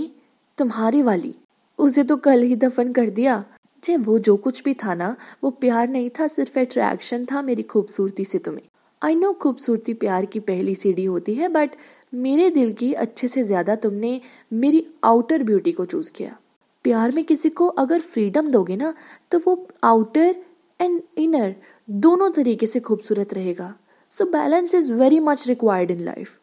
तुम्हारी 0.58 1.02
वाली। 1.02 1.34
उसे 1.80 2.04
तो 2.04 2.18
कल 2.18 2.42
ही 2.42 2.56
दफन 2.56 2.92
कर 2.94 3.10
दिया। 3.10 3.44
जे 3.84 3.96
वो 3.98 4.18
जो 4.20 4.36
कुछ 4.38 4.64
भी 4.64 4.74
था 4.74 4.94
ना, 4.94 5.16
वो 5.44 5.50
प्यार 5.52 5.88
नहीं 5.90 6.10
था, 6.10 6.28
सिर्फ़ 6.28 6.60
अट्रैक्शन 6.60 7.26
था 7.26 7.42
मेरी 7.42 7.64
खूबसूरती 7.64 8.26
से 8.26 8.38
तुम्हें। 8.38 8.68
आई 9.02 9.16
नो 9.16 9.32
खूबसूरती 9.34 9.94
प्यार 9.96 10.26
की 10.26 10.40
पहली 10.42 10.76
सीढ़ी 10.76 11.06
होती 11.06 11.34
है 11.36 11.50
बट 11.50 11.76
मेरे 12.14 12.50
दिल 12.50 12.72
की 12.74 12.92
अच्छे 12.96 13.28
से 13.28 13.44
ज़्यादा 13.44 13.76
तुमने 13.78 14.20
मेरी 14.54 14.86
आउटर 15.04 15.44
ब्यूटी 15.44 15.72
को 15.72 15.86
चूज़ 15.86 16.12
किया। 16.12 16.38
प्यार 16.86 17.12
में 17.12 17.24
किसी 17.24 17.50
को 17.50 17.68
अगर 17.80 18.00
फ्रीडम 18.02 18.48
दोगे 18.48 18.76
ना 18.76 18.94
तो 19.32 19.40
वो 19.46 19.68
आउटर 19.84 20.36
एंड 20.80 21.02
इनर 21.18 21.56
दोनों 21.90 22.30
तरीके 22.32 22.66
से 22.66 22.80
खूबसूरत 22.80 23.34
रहेगा। 23.34 23.74
So 24.12 24.26
balance 24.32 24.76
is 24.76 24.94
very 24.94 25.20
much 25.22 25.48
required 25.48 25.92
in 25.92 26.04
life 26.06 26.40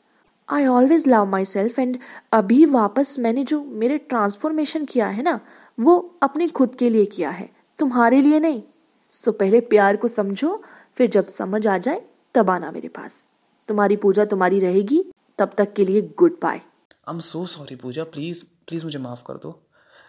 I 0.49 0.67
always 0.67 1.07
love 1.09 1.25
myself 1.45 1.79
and 1.79 1.99
अभी 2.33 2.65
वापस 2.65 3.17
मैंने 3.19 3.45
जो 3.45 3.63
मेरे 3.65 3.99
ट्रांसफॉर्मेशन 3.99 4.85
किया 4.85 5.07
है 5.07 5.23
ना 5.23 5.41
वो 5.81 6.19
अपने 6.23 6.49
खुद 6.49 6.75
के 6.75 6.91
लिए 6.91 7.05
किया 7.05 7.31
है। 7.31 7.49
तुम्हारे 7.79 8.21
लिए 8.21 8.41
नहीं। 8.41 8.63
सो 9.11 9.31
so, 9.31 9.39
पहले 9.39 9.61
प्यार 9.61 9.97
को 9.97 10.09
समझो 10.09 10.63
फिर 10.97 11.11
जब 11.11 11.27
समझ 11.27 11.67
आ 11.67 11.79
जाए 11.79 12.03
तब 12.35 12.51
आना 12.51 12.71
मेरे 12.71 12.89
पास। 12.89 13.25
तुम्हारी 13.69 13.97
पूजा 13.97 14.25
तुम्हारी 14.25 14.59
रहेगी 14.59 15.03
तब 15.39 15.51
तक 15.59 15.73
के 15.73 15.85
लिए 15.85 16.03
good 16.19 16.39
bye 16.43 16.61
I 17.09 17.15
am 17.15 17.21
so 17.21 17.45
sorry 17.47 17.77
Puja. 17.77 18.05
Please 18.05 18.45
please 18.67 18.85
मुझे 18.85 18.99
माफ़ 18.99 19.23
कर 19.27 19.35
दो। 19.35 19.59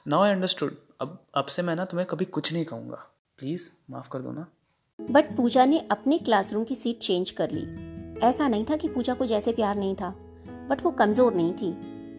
नाउ 0.08 0.24
आई 0.24 0.32
अंडरस्टूड 0.32 0.76
अब 1.02 1.18
अब 1.36 1.46
से 1.46 1.62
मैं 1.62 1.76
ना 1.76 1.86
तुम्हें 1.86 2.08
कभी 2.08 2.26
कुछ 2.26 2.54
नहीं 2.54 2.66
कहूँगा। 2.66 3.08
प्लीज़ 3.38 3.70
माफ़ 3.92 4.10
कर 4.10 4.20
दो 4.20 4.32
ना। 4.32 4.48
बट 5.00 5.36
पूजा 5.38 5.66
ने 5.66 5.80
अपनी 5.92 6.20
क्लासरूम 6.20 6.64
की 6.64 6.76
सीट 6.76 7.00
चेंज 7.00 7.32
कर 7.32 7.52
ली। 7.52 7.66
ऐसा 8.24 8.48
नहीं 8.48 8.66
था 8.66 8.76
कि 8.76 8.88
पूजा 8.88 9.14
को 9.14 9.26
जैसे 9.26 9.52
प्यार 9.52 9.78
नहीं 9.78 9.96
था 9.96 10.14
बट 10.70 10.84
वो 10.84 10.92
कमज़ोर 10.92 11.34
नहीं 11.34 11.54
थी। 11.54 11.72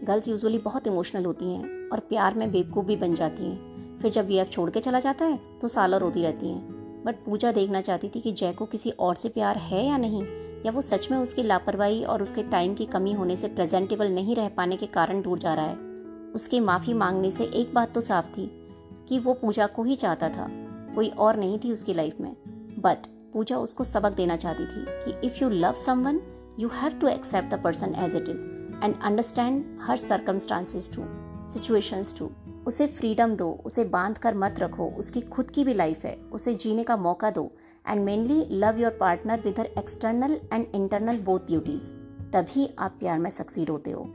गर्ल्स 0.05 0.29
यूजुअली 0.29 0.59
बहुत 0.61 0.87
इमोशनल 0.87 1.25
होती 1.25 1.55
हैं 1.55 1.89
और 1.89 2.01
प्यार 2.01 2.35
में 2.35 2.51
बेवकूफ़ 2.53 2.87
भी 2.87 2.97
बन 2.97 3.15
जाती 3.15 3.45
हैं। 3.45 3.99
फिर 4.01 4.11
जब 4.11 4.27
वी 4.27 4.45
छोड़ 4.45 4.71
के 4.71 4.81
चला 4.81 5.01
जाता 5.01 5.25
है 5.25 5.39
तो 5.61 5.69
सालों 5.69 6.01
रोती 6.01 6.23
रहती 6.23 6.49
हैं। 6.49 7.03
बट 7.05 7.25
पूजा 7.25 7.53
देखना 7.53 7.81
चाहती 7.81 8.09
थी 8.09 8.21
कि 8.21 8.33
जय 8.33 8.53
को 8.53 8.67
किसी 8.67 8.91
और 8.91 9.15
से 9.15 9.29
प्यार 9.29 9.57
है 9.59 9.85
या 9.87 9.97
नहीं, 9.97 10.23
या 10.67 10.73
वो 10.73 10.83
सच 10.83 11.11
में 11.11 11.17
उसकी 11.19 11.43
लापरवाही 11.43 12.03
और 12.05 12.23
उसके 12.23 12.43
टाइम 12.43 12.75
की 12.75 12.87
कमी 12.87 13.13
होने 13.13 13.37
से 13.37 13.49
प्रेजेंटेबल 13.49 14.13
नहीं 14.13 14.35
रह 14.37 14.49
पाने 14.49 14.77
के 14.77 14.87
कारण 14.87 15.23
दूर 15.23 15.39
जा 15.39 15.55
रहा 15.55 15.65
है। 15.65 15.77
उसके 16.35 16.61
माफ़ी 16.61 16.95
मांगने 16.95 17.31
से 17.31 17.45
एक 17.45 17.75
बात 17.75 17.93
तो 17.95 18.01
साफ़ 18.01 18.29
थी 18.29 18.51
कि 19.09 19.19
वो 19.19 19.35
पूजा 19.35 19.67
को 19.67 19.83
ही 19.83 19.97
चाहता 19.97 20.29
था, 20.29 20.49
कोई 20.95 21.09
और 21.09 21.37
नहीं 21.37 21.59
थी 21.59 21.73
उसकी 21.73 21.95
लाइफ 21.95 22.21
में। 22.21 22.35
बट 22.79 23.07
पूजा 23.35 23.57
उसको 23.57 23.85
सबक 23.85 24.13
देना 24.13 24.37
चाहती 24.37 24.67
थी 24.67 24.85
कि 24.89 25.27
if 25.27 25.43
you 25.43 25.49
love 25.51 25.75
someone 25.75 26.21
you 26.59 26.69
have 26.69 26.99
to 27.01 27.09
accept 27.09 27.55
the 27.55 27.61
person 27.63 27.95
as 27.95 28.17
it 28.17 28.29
is 28.29 28.47
and 28.85 28.95
understand 29.03 29.79
her 29.83 29.97
circumstances 29.97 30.93
to 30.93 31.05
situations 31.53 32.19
too 32.19 32.31
उसे 32.67 32.87
फ्रीडम 32.87 33.35
दो, 33.37 33.61
उसे 33.65 33.85
बाँध 33.85 34.19
कर 34.19 34.35
मत 34.35 34.55
रखो, 34.59 34.87
उसकी 34.89 35.21
खुद 35.21 35.51
की 35.51 35.65
भी 35.65 35.75
लाइफ 35.75 36.05
है, 36.05 36.15
उसे 36.33 36.55
जीने 36.55 36.85
का 36.85 36.97
मौका 36.97 37.31
दो 37.31 37.51
and 37.89 38.05
mainly 38.05 38.45
love 38.51 38.79
your 38.79 38.97
partner 39.01 39.41
with 39.41 39.61
her 39.61 39.67
external 39.67 40.41
and 40.53 40.67
internal 40.75 41.19
both 41.21 41.41
beauties 41.41 41.93
तभी 42.33 42.75
आप 42.79 42.97
प्यार 42.99 43.19
में 43.19 43.31
सक्सीड 43.31 43.71
होते 43.71 43.91
हो। 43.91 44.15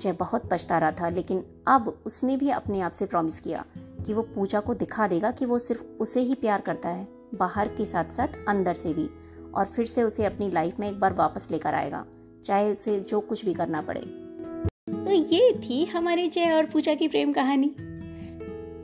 जय 0.00 0.12
बहुत 0.12 0.48
पछता 0.50 0.78
रहा 0.78 0.90
था, 0.90 1.08
लेकिन 1.08 1.44
अब 1.68 2.02
उसने 2.06 2.36
भी 2.36 2.50
अपने 2.50 2.80
आप 2.80 2.92
से 2.92 3.06
प्रॉमिस 3.06 3.40
किया 3.40 3.64
कि 4.06 4.14
वो 4.14 4.22
पूजा 4.22 4.60
को 4.60 4.74
दिखा 4.74 5.06
देगा 5.06 5.30
कि 5.30 5.46
वो 5.46 5.58
सिर्फ़ 5.58 5.82
उसे 6.00 6.20
ही 6.20 6.34
प्यार 6.34 6.60
करता 6.60 6.88
है। 6.88 7.17
बाहर 7.34 7.68
के 7.68 7.84
साथ 7.84 8.12
साथ 8.12 8.44
अंदर 8.48 8.74
से 8.74 8.92
भी 8.94 9.08
और 9.54 9.64
फिर 9.64 9.86
से 9.86 10.02
उसे 10.02 10.24
अपनी 10.24 10.50
लाइफ 10.50 10.78
में 10.80 10.88
एक 10.88 10.98
बार 11.00 11.12
वापस 11.12 11.48
लेकर 11.50 11.74
आएगा, 11.74 12.04
चाहे 12.44 12.70
उसे 12.70 12.98
जो 13.00 13.20
कुछ 13.20 13.44
भी 13.44 13.54
करना 13.54 13.80
पड़े। 13.82 14.00
तो 14.00 15.10
ये 15.10 15.52
थी 15.60 15.84
हमारे 15.84 16.28
जय 16.28 16.52
और 16.52 16.66
पूजा 16.66 16.94
की 16.94 17.08
प्रेम 17.08 17.32
कहानी। 17.32 17.68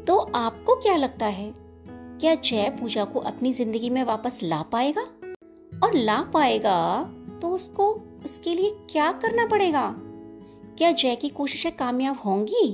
तो 0.07 0.16
आपको 0.35 0.74
क्या 0.74 0.96
लगता 0.96 1.26
है, 1.26 1.52
क्या 2.20 2.35
जय 2.35 2.68
पूजा 2.80 3.04
को 3.04 3.20
अपनी 3.20 3.52
ज़िंदगी 3.52 3.90
में 3.90 4.02
वापस 4.04 4.38
ला 4.42 4.62
पाएगा? 4.62 5.02
और 5.83 5.94
ला 5.94 6.20
पाएगा 6.35 7.02
तो 7.42 7.48
उसको, 7.48 7.92
उसके 8.24 8.54
लिए 8.54 8.70
क्या 8.90 9.11
करना 9.12 9.46
पड़ेगा? 9.46 9.94
क्या 10.78 10.90
जय 10.92 11.16
की 11.16 11.28
कोशिशें 11.28 11.72
कामयाब 11.76 12.18
होंगी 12.18 12.68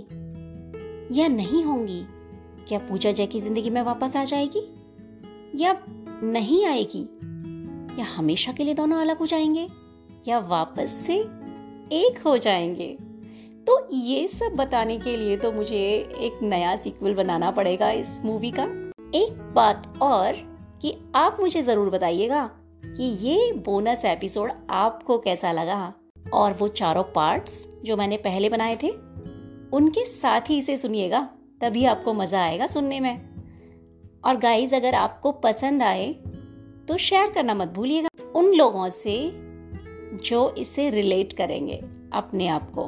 या 1.13 1.29
नहीं 1.29 1.63
होंगी? 1.65 2.03
क्या 2.69 2.79
पूजा 2.79 3.13
जय 3.13 3.27
की 3.27 3.41
ज़िंदगी 3.41 3.71
में 3.71 3.83
वापस 3.83 4.17
आ 4.17 4.25
जाएगी? 4.25 4.61
या 5.55 5.77
नहीं 6.23 6.67
आएगी? 6.67 7.03
या 8.01 8.05
हमेशा 8.05 8.53
के 8.53 8.65
लिए 8.65 8.75
दोनों 8.75 9.01
अलग 9.01 9.19
हो 9.19 9.27
जाएँगे? 9.27 9.69
या 10.29 10.39
वापस 10.39 10.91
से 11.07 11.15
एक 11.93 12.23
हो 12.27 12.39
जाएँगे? 12.39 12.99
तो 13.67 13.89
ये 13.93 14.27
सब 14.27 14.57
बताने 14.57 14.99
के 14.99 15.17
लिए 15.17 15.37
तो 15.37 15.53
मुझे 15.53 15.77
एक 16.21 16.43
नया 16.43 16.77
सीक्वल 16.77 17.15
बनाना 17.15 17.51
पड़ेगा 17.51 17.91
इस 17.91 18.21
मूवी 18.25 18.51
का। 18.51 18.63
एक 19.19 19.53
बात 19.55 19.99
और 20.03 20.33
कि 20.83 20.97
आप 21.15 21.37
मुझे 21.41 21.63
ज़रूर 21.63 21.91
बताइएगा 21.91 22.51
कि 22.87 23.03
ये 23.03 23.53
बोनस 23.53 24.05
एपिसोड 24.05 24.53
आपको 24.71 25.19
कैसा 25.19 25.53
लगा 25.53 25.95
और 26.35 26.53
वो 26.53 26.69
चारों 26.69 27.03
पार्ट्स 27.03 27.69
जो 27.85 27.97
मैंने 27.97 28.17
पहले 28.17 28.49
बनाए 28.49 28.77
थे, 28.83 28.91
उनके 29.73 30.05
साथ 30.05 30.41
ही 30.41 30.59
इसे 30.59 30.77
सुनिएगा, 30.77 31.29
तभी 31.61 31.85
आपको 31.85 32.15
मज़ा 32.15 32.43
आएगा 32.43 32.67
सुनने 32.67 33.01
में। 33.01 33.30
और 34.25 34.37
गाइज़ 34.37 34.75
अगर 34.75 34.95
आपको 34.95 35.33
पसंद 35.33 35.83
आए 35.83 36.13
तो 36.89 36.97
शेयर 36.99 37.31
करना 37.31 37.55
मत 37.55 37.69
भूलिएगा। 37.69 38.09
उन 38.35 38.53
लोगों 38.55 38.89
से 38.89 39.17
जो 40.25 40.49
इसे 40.59 40.89
रिलेट 40.91 41.33
करेंगे 41.33 41.81
अपने 42.13 42.49
आप 42.49 42.71
को। 42.71 42.85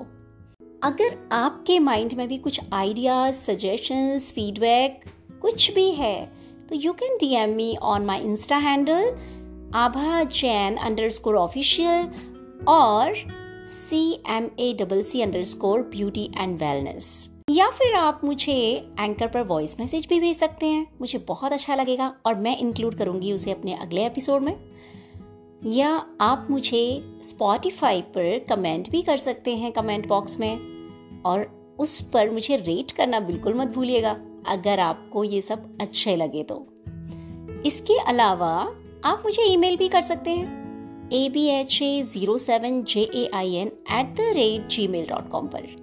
अगर 0.82 1.16
आपके 1.32 1.78
माइंड 1.78 2.12
में 2.14 2.26
भी 2.28 2.36
कुछ 2.38 2.60
आइडियाज़ 2.72 3.34
सजेशंस 3.34 4.32
फीडबैक 4.32 5.04
कुछ 5.42 5.72
भी 5.74 5.90
है 5.90 6.24
तो 6.68 6.74
you 6.74 6.92
can 6.92 7.16
D 7.20 7.34
M 7.34 7.50
me 7.50 7.74
on 7.82 8.04
my 8.06 8.20
insta 8.20 8.56
handle 8.56 9.14
Abha 9.74 10.22
Jain 10.22 10.76
underscore 11.10 11.36
official 11.36 12.10
और 12.68 13.14
C 13.66 14.02
M 14.30 14.50
A 14.60 14.72
double 14.80 15.02
C 15.02 15.20
underscore 15.44 15.82
beauty 15.82 16.30
and 16.38 16.54
wellness 16.62 17.31
या 17.52 17.68
फिर 17.68 17.94
आप 17.94 18.20
मुझे 18.24 18.52
एंकर 19.00 19.26
पर 19.28 19.42
वॉइस 19.42 19.80
मैसेज 19.80 20.06
भी 20.06 20.20
भेज 20.20 20.36
सकते 20.36 20.66
हैं। 20.66 20.86
मुझे 21.00 21.18
बहुत 21.18 21.52
अच्छा 21.52 21.74
लगेगा 21.74 22.14
और 22.26 22.34
मैं 22.34 22.56
इंक्लूड 22.58 22.94
करूँगी 22.94 23.32
उसे 23.32 23.50
अपने 23.50 23.74
अगले 23.74 24.06
एपिसोड 24.06 24.42
में। 24.42 24.54
या 25.64 25.90
आप 26.20 26.46
मुझे 26.50 27.02
स्पॉटिफाई 27.24 28.00
पर 28.00 28.38
कमेंट 28.48 28.90
भी 28.90 29.02
कर 29.02 29.16
सकते 29.16 29.56
हैं 29.56 29.72
कमेंट 29.72 30.08
बॉक्स 30.08 30.40
में। 30.40 31.22
और 31.22 31.46
उस 31.78 32.00
पर 32.00 32.30
मुझे 32.30 32.56
रेट 32.56 32.90
करना 32.90 33.20
बिल्कुल 33.20 33.54
मत 33.54 33.68
भूलिएगा, 33.68 34.16
अगर 34.48 34.80
आपको 34.80 35.24
ये 35.24 35.42
सब 35.42 35.78
अच्छे 35.80 36.16
लगे 36.16 36.42
तो। 36.42 36.66
इसके 37.66 37.98
अलावा 37.98 38.72
आप 39.04 39.22
मुझे 39.24 39.42
ईमेल 39.42 39.76
भी 39.76 39.88
कर 39.88 40.02
सकते 40.02 40.30
हैं। 40.30 41.10
A 41.12 41.28
B 41.28 41.46
H 41.50 41.78
A 41.82 42.02
zero 42.02 42.38
seven 42.38 42.82
J 42.84 43.00
A 43.00 43.30
I 43.34 43.54
N 43.54 43.68
at 43.68 44.14
the 44.16 44.32
rate 44.34 44.68
G 44.68 44.88
mail 44.88 45.06
dot 45.06 45.30
com 45.30 45.46
पर। 45.46 45.81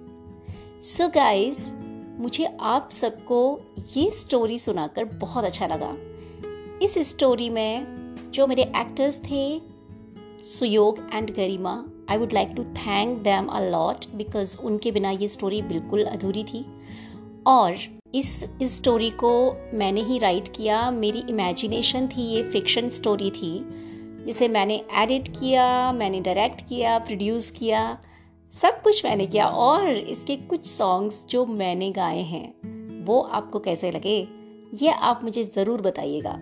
सो 0.82 1.04
so 1.04 1.14
गाइज़ 1.14 1.70
मुझे 2.18 2.44
आप 2.60 2.90
सबको 2.92 3.60
ये 3.96 4.10
स्टोरी 4.10 4.58
सुनाकर 4.58 5.04
बहुत 5.04 5.44
अच्छा 5.44 5.66
लगा। 5.66 5.96
इस 6.82 6.94
स्टोरी 6.98 7.50
में 7.50 7.86
जो 8.32 8.46
मेरे 8.46 8.62
एक्टर्स 8.62 9.18
थे, 9.18 9.60
Suyog 10.42 11.10
and 11.14 11.30
Garima 11.30 11.84
I 12.10 12.16
would 12.16 12.32
like 12.32 12.48
to 12.48 12.64
thank 12.64 13.18
them 13.18 13.46
a 13.46 13.60
lot 13.60 14.06
because 14.14 14.58
उनके 14.58 14.92
बिना 14.92 15.10
ये 15.10 15.28
स्टोरी 15.28 15.62
बिल्कुल 15.62 16.04
अधूरी 16.04 16.44
थी। 16.44 16.66
और 17.46 17.76
इस 18.14 18.44
स्टोरी 18.62 19.10
को 19.10 19.56
मैंने 19.74 20.02
ही 20.02 20.18
राइट 20.18 20.48
किया। 20.48 20.90
मेरी 20.90 21.24
इमेजिनेशन 21.30 22.08
थी, 22.08 22.22
ये 22.22 22.42
फिक्शन 22.42 22.88
स्टोरी 22.88 23.30
थी, 23.30 23.66
जिसे 24.26 24.48
मैंने 24.48 24.84
एडिट 24.94 25.28
किया, 25.28 25.92
मैंने 25.92 26.20
डायरेक्ट 26.20 26.68
किया 26.68 26.98
प्रोड्यूस 26.98 27.50
किया। 27.50 27.98
सब 28.54 28.80
कुछ 28.82 29.04
मैंने 29.04 29.26
किया 29.26 29.46
और 29.46 29.88
इसके 29.88 30.36
कुछ 30.36 30.66
सॉन्ग्स 30.66 31.24
जो 31.30 31.44
मैंने 31.46 31.90
गाए 31.92 32.22
हैं, 32.22 33.04
वो 33.04 33.20
आपको 33.20 33.58
कैसे 33.58 33.90
लगे, 33.90 34.16
ये 34.74 34.90
आप 34.90 35.20
मुझे 35.24 35.44
ज़रूर 35.44 35.80
बताइएगा। 35.80 36.40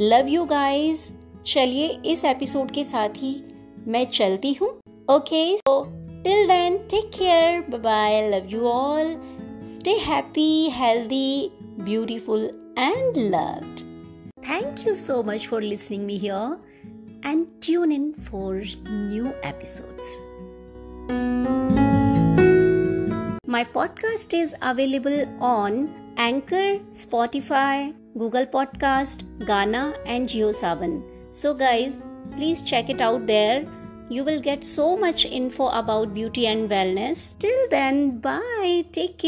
लव 0.00 0.28
यू 0.28 0.44
गाइज़ 0.44 1.10
चलिए 1.46 1.88
इस 2.06 2.24
एपिसोड 2.24 2.70
के 2.70 2.84
साथ 2.84 3.16
ही 3.16 3.34
मैं 3.88 4.04
चलती 4.04 4.52
हूँ। 4.52 4.68
Okay 5.10 5.56
so 5.56 5.82
till 6.24 6.46
then 6.48 6.78
take 6.90 7.10
care 7.18 7.60
bye 7.60 7.80
bye 7.80 8.28
love 8.30 8.54
you 8.54 8.66
all 8.66 9.16
stay 9.64 9.96
happy 9.98 10.68
healthy 10.70 11.50
beautiful 11.80 12.44
and 12.78 13.16
loved 13.16 13.80
thank 14.48 14.86
you 14.86 14.94
so 14.94 15.22
much 15.22 15.46
for 15.46 15.62
listening 15.62 16.04
me 16.04 16.18
here 16.18 16.56
and 17.26 17.46
tune 17.62 17.92
in 17.92 18.12
for 18.30 18.62
new 18.88 19.26
episodes 19.44 20.35
My 23.48 23.64
podcast 23.64 24.34
is 24.34 24.54
available 24.62 25.26
on 25.40 25.88
Anchor, 26.16 26.78
Spotify, 26.92 27.94
Google 28.18 28.46
Podcast, 28.46 29.22
Ghana, 29.46 29.94
and 30.06 30.28
JioSavan. 30.28 31.02
So, 31.30 31.54
guys, 31.54 32.04
please 32.32 32.62
check 32.62 32.90
it 32.90 33.00
out 33.00 33.26
there. 33.26 33.66
You 34.08 34.24
will 34.24 34.40
get 34.40 34.64
so 34.64 34.96
much 34.96 35.26
info 35.26 35.68
about 35.68 36.14
beauty 36.14 36.46
and 36.46 36.70
wellness. 36.70 37.38
Till 37.38 37.68
then, 37.70 38.18
bye. 38.20 38.84
Take 38.92 39.18
care. 39.18 39.24